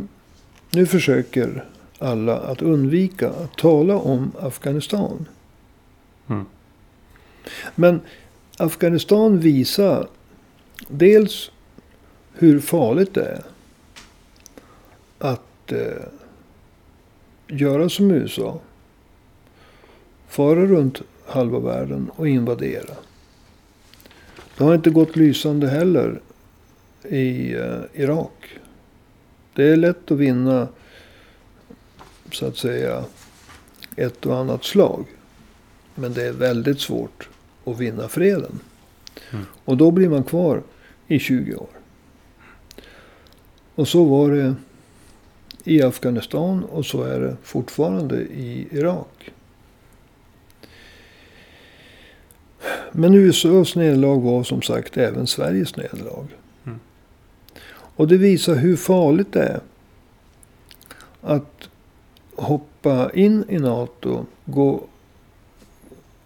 [0.71, 1.65] nu försöker
[1.99, 5.25] alla att undvika att tala om Afghanistan.
[6.27, 6.45] Mm.
[7.75, 8.01] Men
[8.57, 10.07] Afghanistan visar
[10.87, 11.51] dels
[12.33, 13.43] hur farligt det är
[15.17, 16.05] att eh,
[17.47, 18.59] göra som USA.
[20.27, 22.93] Fara runt halva världen och invadera.
[24.57, 26.21] Det har inte gått lysande heller
[27.09, 28.59] i eh, Irak.
[29.53, 30.67] Det är lätt att vinna,
[32.31, 33.03] så att säga,
[33.95, 35.05] ett och annat slag.
[35.95, 37.29] Men det är väldigt svårt
[37.65, 38.59] att vinna freden.
[39.31, 39.45] Mm.
[39.65, 40.61] Och då blir man kvar
[41.07, 41.69] i 20 år.
[43.75, 44.55] Och så var det
[45.63, 49.31] i Afghanistan och så är det fortfarande i Irak.
[52.91, 56.27] Men USAs nederlag var som sagt även Sveriges nederlag.
[56.65, 56.79] Mm.
[57.69, 59.59] Och det visar hur farligt det är
[61.21, 61.69] att
[62.35, 64.83] hoppa in i NATO, gå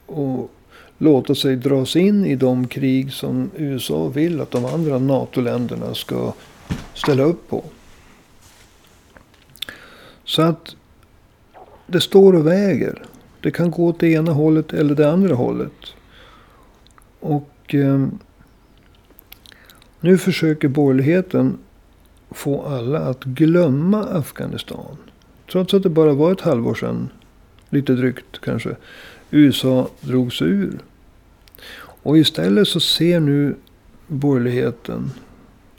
[0.10, 0.52] och
[0.98, 6.34] låta sig dras in i de krig som USA vill att de andra NATO-länderna ska
[6.93, 7.63] ställa upp på.
[10.24, 10.76] Så att
[11.88, 13.04] det står och väger.
[13.41, 15.93] Det kan gå åt det ena hållet eller det andra hållet.
[17.19, 18.08] Och eh,
[20.00, 21.58] nu försöker borgerligheten
[22.32, 24.98] få alla att glömma Afghanistan.
[25.52, 27.10] Trots att det bara var ett halvår sedan,
[27.69, 28.76] lite drygt kanske,
[29.32, 30.80] USA drog sig ur.
[31.80, 33.56] Och istället så ser nu
[34.08, 35.12] borgerligheten,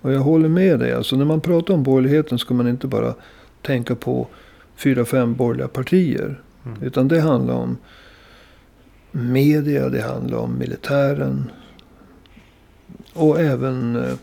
[0.00, 3.14] och jag håller med dig, alltså när man pratar om borgerligheten ska man inte bara
[3.62, 4.28] tänka på
[4.76, 6.40] fyra, fem borgerliga partier.
[6.66, 6.82] Mm.
[6.82, 7.76] Utan det handlar om
[9.12, 11.50] media, det handlar om militären.
[13.12, 14.14] Och även eh,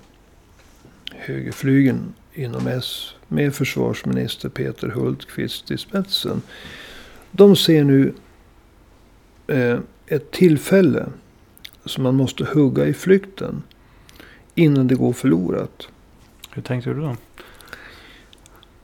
[1.10, 3.14] högerflygen inom S.
[3.28, 6.42] Med försvarsminister Peter Hultqvist i spetsen.
[7.32, 8.14] De ser nu
[10.08, 11.06] ett tillfälle
[11.86, 13.64] som man måste hugga i flykten.
[14.56, 15.88] Innan det går förlorat.
[16.52, 17.16] Hur tänkte du då?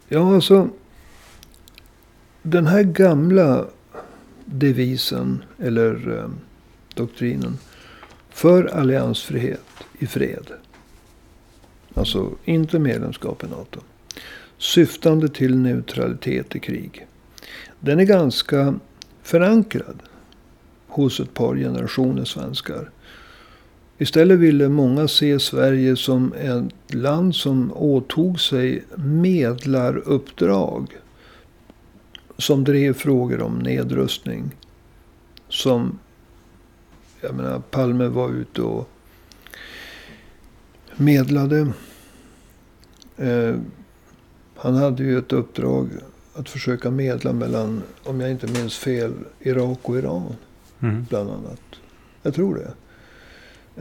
[0.08, 0.70] Ja, alltså.
[2.42, 3.66] Den här gamla
[4.46, 6.30] devisen, eller eh,
[6.96, 7.58] doktrinen.
[8.30, 9.66] För alliansfrihet
[10.00, 10.48] i fred.
[11.94, 13.80] Alltså inte medlemskap i NATO.
[14.58, 17.08] Syftande till neutralitet i krig.
[17.80, 18.80] Den är ganska
[19.24, 20.04] förankrad
[20.94, 22.90] hos ett par generationer svenskar.
[23.98, 30.98] Istället ville många se Sverige som ett land som åtog sig medlaruppdrag.
[32.38, 34.52] Som drev frågor om nedrustning.
[35.50, 36.00] Som,
[37.22, 38.90] jag menar, Palme var ute och
[40.96, 41.74] medlade.
[43.18, 43.56] Eh,
[44.56, 45.90] han hade ju ett uppdrag
[46.34, 50.36] att försöka medla mellan, om jag inte minns fel, Irak och Iran.
[50.84, 51.06] Mm.
[51.10, 51.62] Bland annat.
[52.22, 52.74] Jag tror det.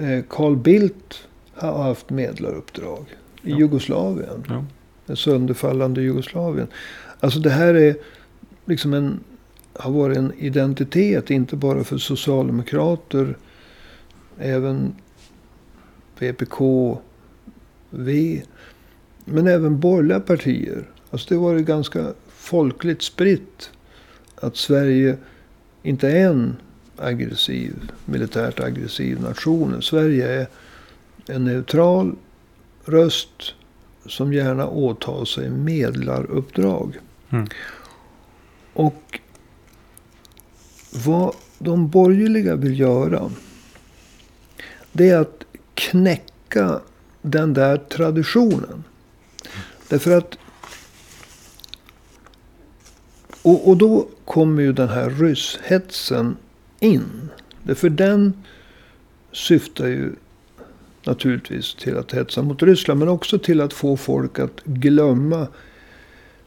[0.04, 3.04] Eh, Carl Bildt har haft medlaruppdrag
[3.42, 3.58] i Ja.
[3.58, 4.44] Jugoslavien.
[4.48, 4.64] Ja.
[5.06, 6.66] Det sönderfallande Jugoslavien.
[7.20, 7.96] Alltså det här är
[8.64, 9.20] liksom en,
[9.72, 13.36] har varit en identitet, inte bara för socialdemokrater.
[14.38, 14.94] Även
[16.18, 16.60] VPK,
[17.90, 18.42] V.
[19.24, 20.88] Men även borgerliga partier.
[21.10, 23.70] Alltså det var ganska folkligt spritt.
[24.34, 25.16] Att Sverige
[25.82, 26.56] inte är en
[26.96, 29.82] aggressiv, militärt aggressiv nation.
[29.82, 30.46] Sverige är
[31.26, 32.14] en neutral
[32.84, 33.54] röst
[34.06, 36.98] som gärna åtar sig medlaruppdrag.
[37.30, 37.46] Mm.
[38.72, 39.20] Och
[41.04, 43.30] vad de borgerliga vill göra.
[44.92, 46.80] Det är att knäcka
[47.22, 48.84] den där traditionen.
[49.88, 50.38] Därför att.
[53.42, 56.36] Och, och då kommer ju den här rysshetsen
[56.82, 57.30] in.
[57.62, 58.32] Därför den
[59.32, 60.12] syftar ju
[61.04, 62.98] naturligtvis till att hetsa mot Ryssland.
[63.00, 65.46] Men också till att få folk att glömma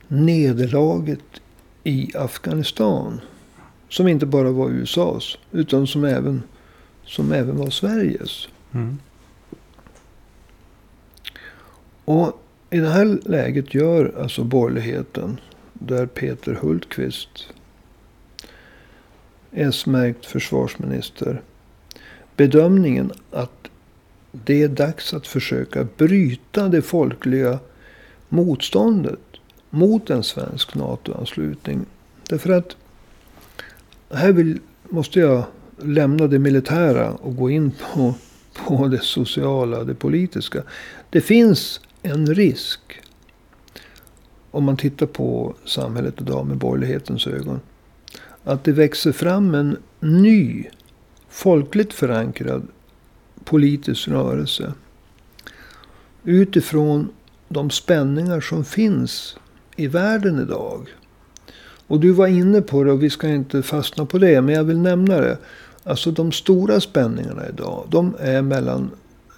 [0.07, 1.41] nederlaget
[1.83, 3.21] i Afghanistan.
[3.89, 5.37] Som inte bara var USAs.
[5.51, 6.43] Utan som även,
[7.05, 8.47] som även var Sveriges.
[8.71, 8.97] Mm.
[12.05, 15.39] Och i det här läget gör alltså borgerligheten.
[15.73, 17.53] Där Peter Hultqvist.
[19.55, 21.41] S-märkt försvarsminister.
[22.35, 23.67] Bedömningen att
[24.31, 27.59] det är dags att försöka bryta det folkliga
[28.29, 29.19] motståndet
[29.69, 31.85] mot en svensk NATO-anslutning.
[32.29, 32.75] Därför att
[34.09, 35.43] här vill, måste jag
[35.83, 38.13] lämna det militära och gå in på,
[38.67, 40.63] på det sociala, det politiska.
[41.09, 42.79] Det finns en risk.
[44.51, 47.59] Om man tittar på samhället idag med borgerlighetens ögon.
[48.47, 50.65] Att det växer fram en ny,
[51.29, 52.67] folkligt förankrad
[53.43, 54.73] politisk rörelse.
[56.23, 57.09] Utifrån
[57.47, 59.37] de spänningar som finns
[59.75, 60.87] i världen idag.
[61.87, 64.41] Och du var inne på det och vi ska inte fastna på det.
[64.41, 65.37] Men jag vill nämna det.
[65.83, 67.87] Alltså de stora spänningarna idag.
[67.89, 68.91] De är mellan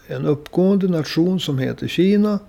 [0.07, 2.39] en uppgående nation som heter Kina.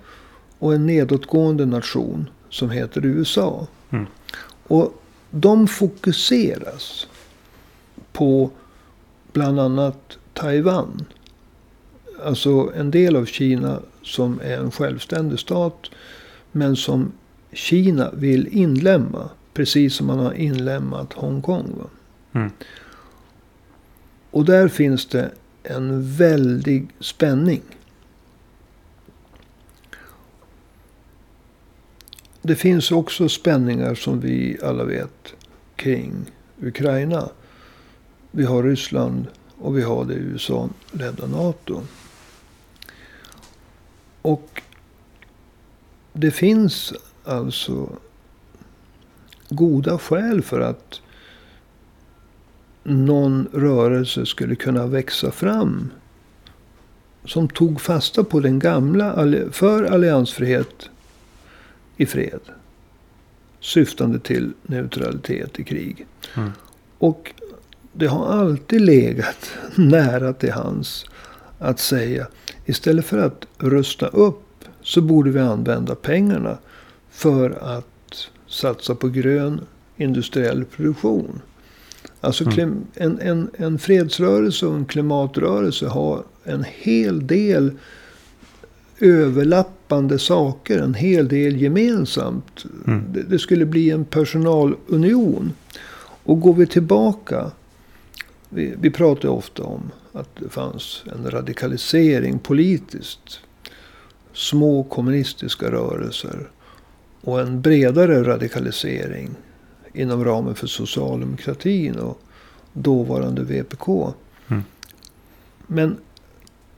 [0.59, 3.67] och en nedåtgående nation som heter USA.
[3.91, 4.07] Mm.
[4.67, 7.07] Och de fokuseras
[8.13, 8.51] på
[9.33, 11.05] bland annat Taiwan.
[12.25, 15.91] Alltså en del av Kina som är en självständig stat.
[16.53, 17.13] Men som
[17.53, 19.31] Kina vill inlämna.
[19.55, 21.75] Precis som man har inlämnat Hongkong.
[22.33, 22.51] Mm.
[24.31, 25.31] Och där finns det
[25.63, 27.63] en väldig spänning.
[32.43, 35.35] Det finns också spänningar som vi alla vet
[35.77, 36.13] kring
[36.63, 37.29] Ukraina.
[38.31, 39.27] Vi har Ryssland
[39.59, 41.83] och vi har det USA-ledda NATO.
[44.23, 44.63] Och
[46.13, 46.93] det finns
[47.25, 47.91] alltså
[49.49, 51.01] goda skäl för att
[52.83, 55.91] någon rörelse skulle kunna växa fram.
[57.25, 60.91] Som tog fasta på den gamla för alliansfrihet
[61.99, 62.41] i fred.
[63.61, 66.07] Syftande till neutralitet i krig.
[66.37, 66.51] Mm.
[66.99, 67.35] Och
[67.93, 71.07] det har alltid legat nära till hans
[71.59, 72.27] att säga.
[72.65, 76.59] Istället för att rusta upp så borde vi använda pengarna
[77.11, 79.61] för att satsa på grön
[79.97, 81.41] industriell produktion.
[82.21, 82.87] Alltså mm.
[82.95, 87.73] en, en, en fredsrörelse och en klimatrörelse har en hel del
[89.01, 90.79] överlappande saker.
[90.79, 92.65] En hel del gemensamt.
[92.87, 93.05] Mm.
[93.13, 95.53] Det, det, skulle bli en personalunion.
[96.01, 97.51] Och går vi tillbaka.
[98.49, 103.41] Vi, vi pratar ofta om att det fanns en radikalisering politiskt.
[104.33, 106.51] Små kommunistiska rörelser.
[107.21, 109.31] Och en bredare radikalisering
[109.95, 112.21] inom ramen för socialdemokratin och
[112.73, 114.13] dåvarande VPK.
[114.49, 114.63] Mm.
[115.67, 115.97] Men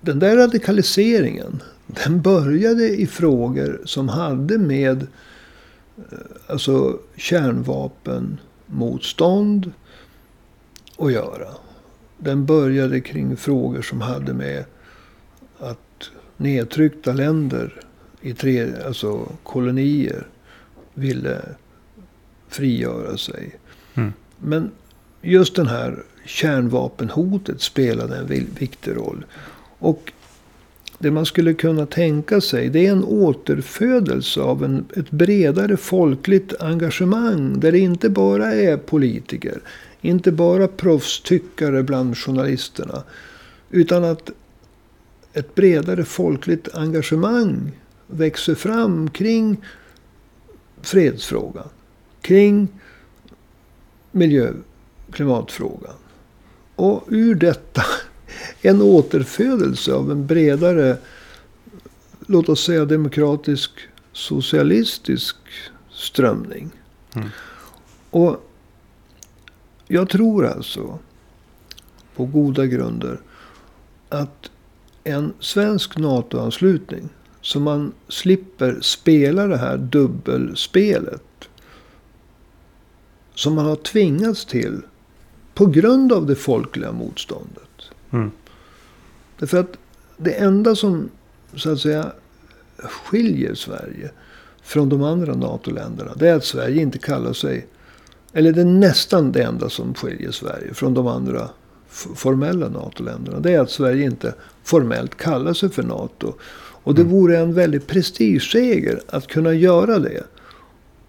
[0.01, 5.07] den där radikaliseringen, den började i frågor som hade med
[5.97, 9.73] eh, alltså kärnvapenmotstånd
[10.99, 11.49] att göra.
[12.19, 14.65] Den började kring frågor som hade med
[15.59, 17.81] att nedtryckta länder
[18.21, 20.27] i tre, alltså kolonier
[20.95, 21.41] ville
[22.49, 23.59] frigöra sig.
[23.95, 24.13] Mm.
[24.39, 24.71] Men
[25.23, 28.27] just den här kärnvapenhotet spelade en
[28.59, 29.25] viktig roll.
[29.81, 30.13] Och
[30.99, 36.61] det man skulle kunna tänka sig det är en återfödelse av en, ett bredare folkligt
[36.61, 37.61] engagemang.
[37.61, 39.61] Där det inte bara är politiker.
[40.01, 43.03] Inte bara proffstyckare bland journalisterna.
[43.71, 44.31] Utan att
[45.33, 47.73] ett bredare folkligt engagemang
[48.07, 49.65] växer fram kring
[50.83, 51.69] fredsfrågan.
[52.21, 52.69] Kring
[54.13, 54.53] miljö
[55.13, 55.95] klimatfrågan.
[56.77, 57.83] Och ur detta
[58.63, 60.97] en återfödelse av en bredare,
[62.27, 63.71] låt oss säga demokratisk
[64.13, 65.37] socialistisk
[65.91, 66.71] strömning.
[67.15, 67.29] Mm.
[68.11, 68.51] Och
[69.89, 70.99] jag tror alltså
[72.17, 73.21] på goda grunder
[74.09, 74.51] att
[75.05, 77.09] en svensk NATO-anslutning
[77.41, 81.23] så man slipper spela det här dubbelspelet.
[83.35, 84.83] Som man har tvingats till
[85.55, 87.91] på grund av det folkliga motståndet.
[88.11, 88.31] Mm.
[89.41, 89.77] Därför att
[90.17, 91.11] det enda som
[91.55, 92.13] så att säga
[92.77, 94.11] skiljer Sverige
[94.63, 96.13] från de andra NATO-länderna.
[96.17, 97.67] Det är att Sverige inte kallar sig,
[98.33, 101.49] eller det är nästan det enda som skiljer Sverige från de andra
[102.15, 103.41] formella NATO-länderna.
[103.41, 104.35] Det är att Sverige inte
[104.65, 106.35] formellt kallar sig för NATO.
[106.83, 107.13] Och det mm.
[107.13, 110.23] vore en väldigt prestigeseger att kunna göra det.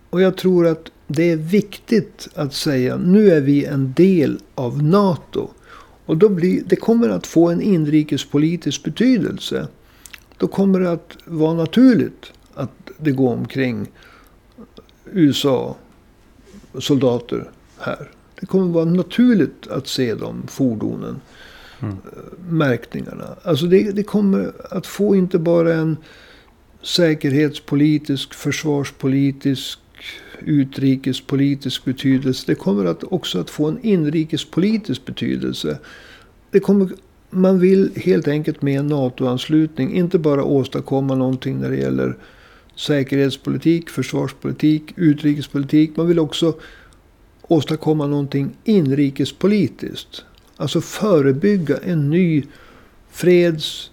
[0.09, 4.84] Och jag tror att det är viktigt att säga nu är vi en del av
[4.84, 5.49] NATO.
[6.12, 9.68] Och då blir, det kommer att få en inrikespolitisk betydelse.
[10.38, 13.91] Då kommer det att vara naturligt att det går omkring
[15.12, 15.76] USA
[16.80, 18.09] soldater här.
[18.39, 21.22] Det kommer att vara naturligt att se de fordonen.
[21.80, 21.97] Mm.
[22.49, 23.36] Märkningarna.
[23.43, 25.97] Alltså det, det kommer att få inte bara en
[26.82, 29.80] säkerhetspolitisk, försvarspolitisk
[30.45, 32.43] utrikespolitisk betydelse.
[32.47, 35.79] Det kommer att också att få en inrikespolitisk betydelse.
[36.51, 36.89] Det kommer,
[37.29, 42.17] man vill helt enkelt med en NATO-anslutning inte bara åstadkomma någonting när det gäller
[42.75, 45.97] säkerhetspolitik, försvarspolitik, utrikespolitik.
[45.97, 46.53] Man vill också
[47.41, 50.25] åstadkomma någonting inrikespolitiskt.
[50.57, 52.43] Alltså förebygga en ny
[53.11, 53.91] freds,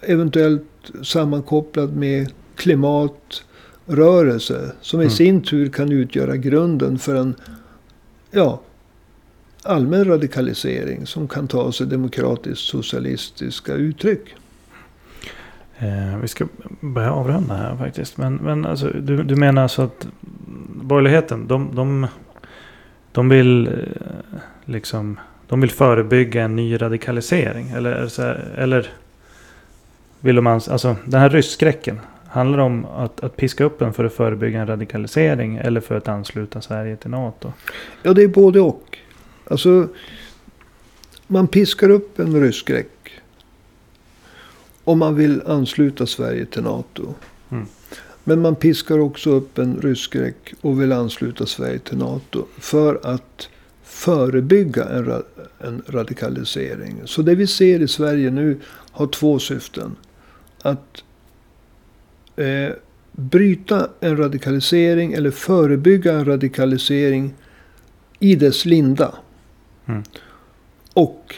[0.00, 3.44] eventuellt sammankopplad med klimat,
[3.86, 4.72] rörelse.
[4.80, 5.10] Som i mm.
[5.10, 7.34] sin tur kan utgöra grunden för en
[8.30, 8.60] ja,
[9.62, 11.06] allmän radikalisering.
[11.06, 14.34] Som kan ta sig demokratiskt socialistiska uttryck.
[15.78, 16.46] Eh, vi ska
[16.80, 18.16] börja avrunda här faktiskt.
[18.16, 20.06] Men, men alltså, du, du menar alltså att
[20.74, 22.06] borgerligheten, de, de,
[23.12, 23.72] de vill eh,
[24.64, 25.18] liksom
[25.48, 27.70] de vill förebygga en ny radikalisering?
[27.70, 28.20] Eller,
[28.58, 28.86] eller
[30.20, 32.00] vill de ans- alltså den här rysskräcken.
[32.34, 35.94] Handlar det om att, att piska upp en för att förebygga en radikalisering eller för
[35.94, 37.52] att ansluta Sverige till NATO?
[38.02, 38.98] Ja, det är både och.
[39.50, 39.88] Alltså,
[41.26, 43.20] man piskar upp en rysskräck.
[44.84, 47.14] Om man vill ansluta Sverige till NATO.
[47.50, 47.66] Mm.
[48.24, 52.46] Men man piskar också upp en rysskräck och vill ansluta Sverige till NATO.
[52.58, 53.48] För att
[53.84, 55.24] förebygga en, ra-
[55.58, 57.02] en radikalisering.
[57.04, 58.60] Så det vi ser i Sverige nu
[58.90, 59.96] har två syften.
[60.62, 61.04] Att
[62.36, 62.70] eh,
[63.12, 67.34] bryta en radikalisering eller förebygga en radikalisering
[68.18, 69.14] i dess linda.
[69.86, 70.02] Mm.
[70.92, 71.34] Och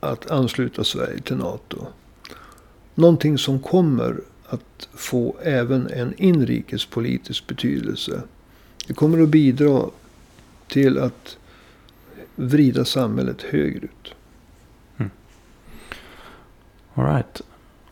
[0.00, 1.86] att ansluta Sverige till NATO.
[2.94, 8.22] Någonting som kommer att få även en inrikespolitisk betydelse.
[8.86, 9.90] Det kommer att bidra
[10.68, 11.36] till att
[12.36, 14.14] vrida samhället högerut.
[16.94, 17.42] All right.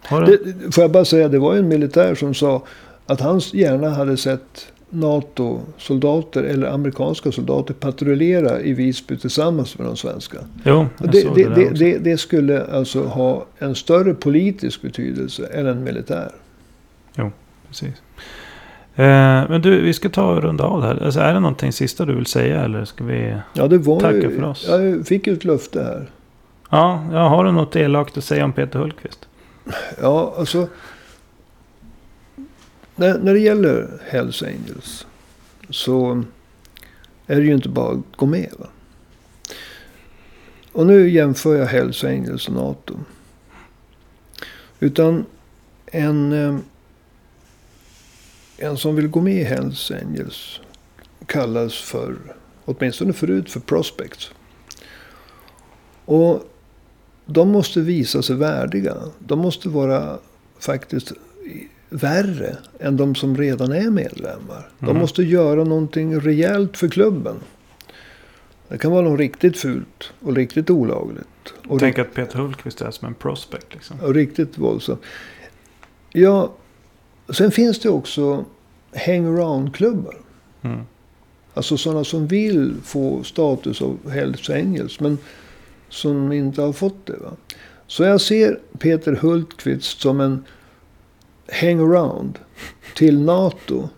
[0.09, 2.63] Det, får jag bara säga, det var ju en militär som sa
[3.07, 9.97] att han gärna hade sett NATO-soldater eller amerikanska soldater patrullera i Visby tillsammans med de
[9.97, 10.39] svenska.
[10.65, 15.67] Jo, Det, det, det, det, det, det skulle alltså ha en större politisk betydelse än
[15.67, 16.31] en militär.
[17.71, 17.95] Precis.
[18.95, 21.05] Eh, men du, vi ska ta och runda av här.
[21.05, 23.35] Alltså, är det någonting sista du vill säga eller ska vi?
[23.53, 24.67] Ja, det var Tackar ju, för oss.
[24.69, 26.11] Jag fick ju ett löfte här.
[26.71, 29.29] Ja, ja, har du något elakt att säga om Peter Hultqvist?
[30.01, 30.69] Ja, alltså.
[32.97, 35.07] När, när det gäller Hells Angels.
[35.71, 36.25] Så
[37.27, 38.53] är det ju inte bara att gå med.
[38.59, 38.67] Va?
[40.73, 42.95] Och nu jämför jag Hells Angels och NATO.
[44.81, 45.25] Utan
[45.87, 46.59] en, eh,
[48.57, 50.61] en som vill gå med i Hells Angels
[51.27, 52.17] kallas för,
[52.65, 54.31] åtminstone förut, för prospects.
[56.05, 56.50] Och
[57.31, 58.97] de måste visa sig värdiga.
[59.18, 60.18] De måste vara
[60.59, 61.12] faktiskt
[61.89, 64.68] värre än de som redan är medlemmar.
[64.78, 65.01] De Mm.
[65.01, 67.37] måste göra någonting rejält för klubben.
[68.68, 71.26] Det kan vara något riktigt fult och riktigt olagligt.
[71.68, 74.01] Och, Tänk att Peter Hultqvist är som en prospect liksom.
[74.01, 75.01] och riktigt våldsamt.
[76.12, 76.53] Ja,
[77.33, 78.45] sen finns det också
[79.07, 80.14] hangaround-klubbar.
[80.62, 80.81] Mm.
[81.55, 85.01] Alltså sådana som vill få status av Hells Angels.
[85.01, 85.18] Men
[85.91, 87.16] som inte har fått det.
[87.16, 87.36] Va?
[87.86, 90.45] Så jag ser Peter Hultqvist som en
[91.53, 92.38] hangaround
[92.97, 93.88] till NATO.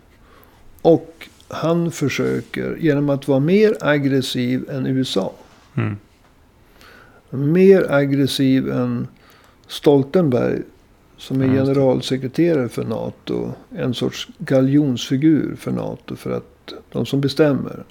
[0.82, 5.32] Och han försöker genom att vara mer aggressiv än USA.
[5.74, 5.96] Mm.
[7.30, 9.06] Mer aggressiv än
[9.66, 10.62] Stoltenberg.
[11.16, 13.52] Som är generalsekreterare för NATO.
[13.70, 16.16] En sorts galjonsfigur för NATO.
[16.16, 17.84] För att de som bestämmer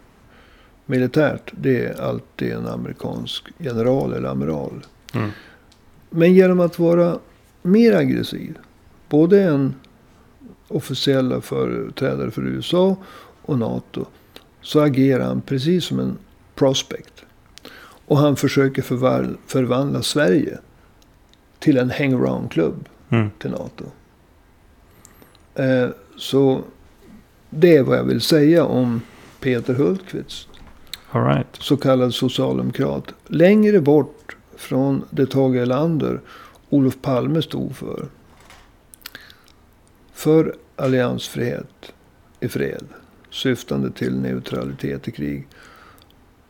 [0.86, 1.52] militärt.
[1.58, 4.86] Det är alltid en amerikansk general eller amiral.
[5.14, 5.30] Mm.
[6.10, 7.20] Men genom att vara
[7.62, 8.58] mer aggressiv.
[9.10, 9.76] Både en
[10.68, 12.96] officiella företrädare för USA
[13.42, 14.06] och NATO.
[14.62, 16.18] Så agerar han precis som en
[16.56, 17.14] prospect.
[18.06, 18.82] Och han försöker
[19.48, 20.58] förvandla Sverige
[21.60, 23.30] till en hangaround-klubb Mm.
[23.40, 23.86] till NATO.
[25.56, 26.62] Eh, så
[27.50, 29.02] det är vad jag vill säga om
[29.40, 30.48] Peter Hultqvist.
[31.14, 31.56] All right.
[31.60, 33.14] Så kallad socialdemokrat.
[33.28, 36.22] Längre bort från det Tage Erlander,
[36.70, 38.08] Olof Palme stod för.
[40.14, 41.94] För alliansfrihet
[42.40, 42.86] i fred.
[43.30, 45.48] Syftande till neutralitet i krig.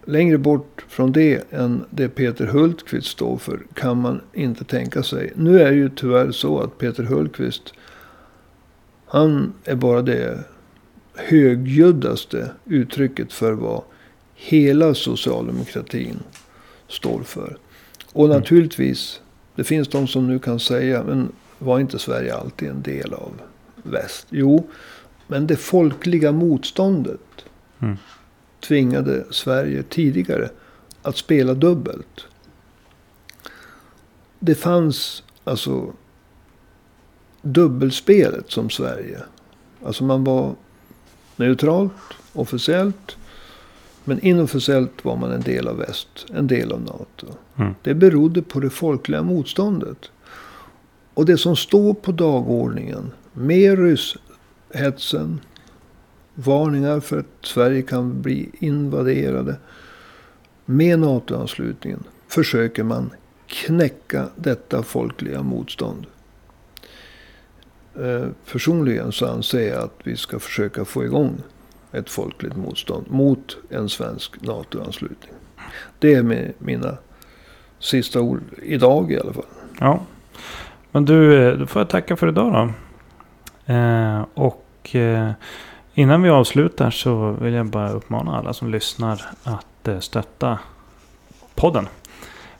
[0.05, 5.33] Längre bort från det än det Peter Hultqvist står för kan man inte tänka sig.
[5.35, 7.73] Nu är det ju tyvärr så att Peter Hultqvist.
[9.05, 10.43] Han är bara det
[11.15, 13.83] högljuddaste uttrycket för vad
[14.43, 16.19] hela socialdemokratin
[16.87, 17.57] står för.
[18.13, 18.37] Och Mm.
[18.37, 19.21] naturligtvis,
[19.55, 23.31] det finns de som nu kan säga, men var inte Sverige alltid en del av
[23.83, 24.27] väst?
[24.29, 24.67] Jo,
[25.27, 27.19] men det folkliga motståndet
[27.79, 27.97] Mm.
[28.59, 30.49] tvingade Sverige tidigare
[31.01, 32.25] att spela dubbelt.
[34.39, 35.93] Det fanns alltså
[37.41, 39.19] dubbelspelet som Sverige.
[39.85, 40.55] Alltså man var
[41.35, 41.91] neutralt,
[42.33, 43.17] officiellt.
[44.03, 47.27] Men inofficiellt var man en del av väst, en del av NATO.
[47.55, 47.73] Mm.
[47.81, 50.11] Det berodde på det folkliga motståndet.
[51.13, 55.39] Och det som står på dagordningen med rysshetsen,
[56.35, 59.55] varningar för att Sverige kan bli invaderade.
[60.65, 63.09] Med NATO-anslutningen försöker man
[63.47, 66.05] knäcka detta folkliga motstånd.
[67.99, 71.41] eh, personligen så anser jag att vi ska försöka få igång
[71.91, 75.31] ett folkligt motstånd mot en svensk NATO-anslutning.
[75.99, 76.97] Det är mina
[77.79, 79.45] sista ord idag i alla fall.
[79.79, 79.99] Ja.
[80.91, 83.73] Men du, eh, då får jag tacka för idag då.
[83.73, 85.31] Eh, och eh,
[85.93, 90.59] innan vi avslutar så vill jag bara uppmana alla som lyssnar att eh, stötta
[91.55, 91.87] podden.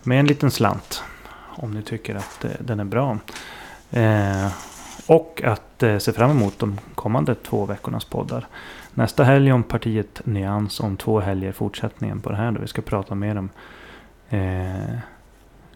[0.04, 1.04] Med en liten slant.
[1.56, 3.18] Om ni tycker att eh, den är bra.
[3.92, 4.48] Eh,
[5.06, 8.48] och att eh, se fram emot de kommande två veckornas poddar.
[8.94, 10.80] Nästa helg om partiet Nyans.
[10.80, 12.52] Om två helger fortsättningen på det här.
[12.52, 13.50] Då vi ska prata mer om
[14.30, 14.98] eh,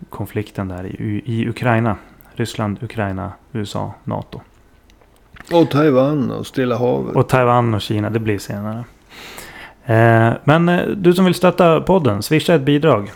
[0.09, 1.97] konflikten där i, i Ukraina.
[2.34, 4.41] Ryssland, Ukraina, USA, NATO.
[5.51, 7.16] Och Taiwan och Stilla havet.
[7.16, 8.84] Och Taiwan och Kina, det blir senare.
[9.86, 13.11] Eh, men eh, du som vill stötta podden, swisha ett bidrag.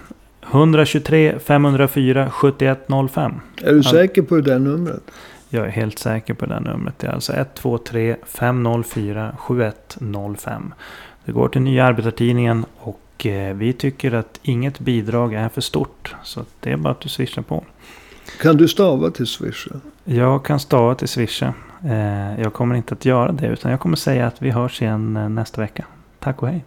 [0.52, 3.34] 123 504 7105.
[3.64, 5.04] är du säker på det där numret?
[5.50, 7.00] Jag är helt säker på det här numret.
[7.00, 10.74] Det är alltså 123 504 7105.
[11.26, 16.16] Det går till Nya Arbetartidningen och eh, vi tycker att inget bidrag är för stort.
[16.24, 17.64] Så det är bara att du swishar på.
[18.42, 19.76] Kan du stava till Swisha?
[20.04, 21.54] Jag kan stava till swisha.
[21.86, 25.18] Eh, jag kommer inte att göra det utan jag kommer säga att vi hörs igen
[25.18, 25.86] eh, nästa vecka.
[26.20, 26.66] Tack och hej.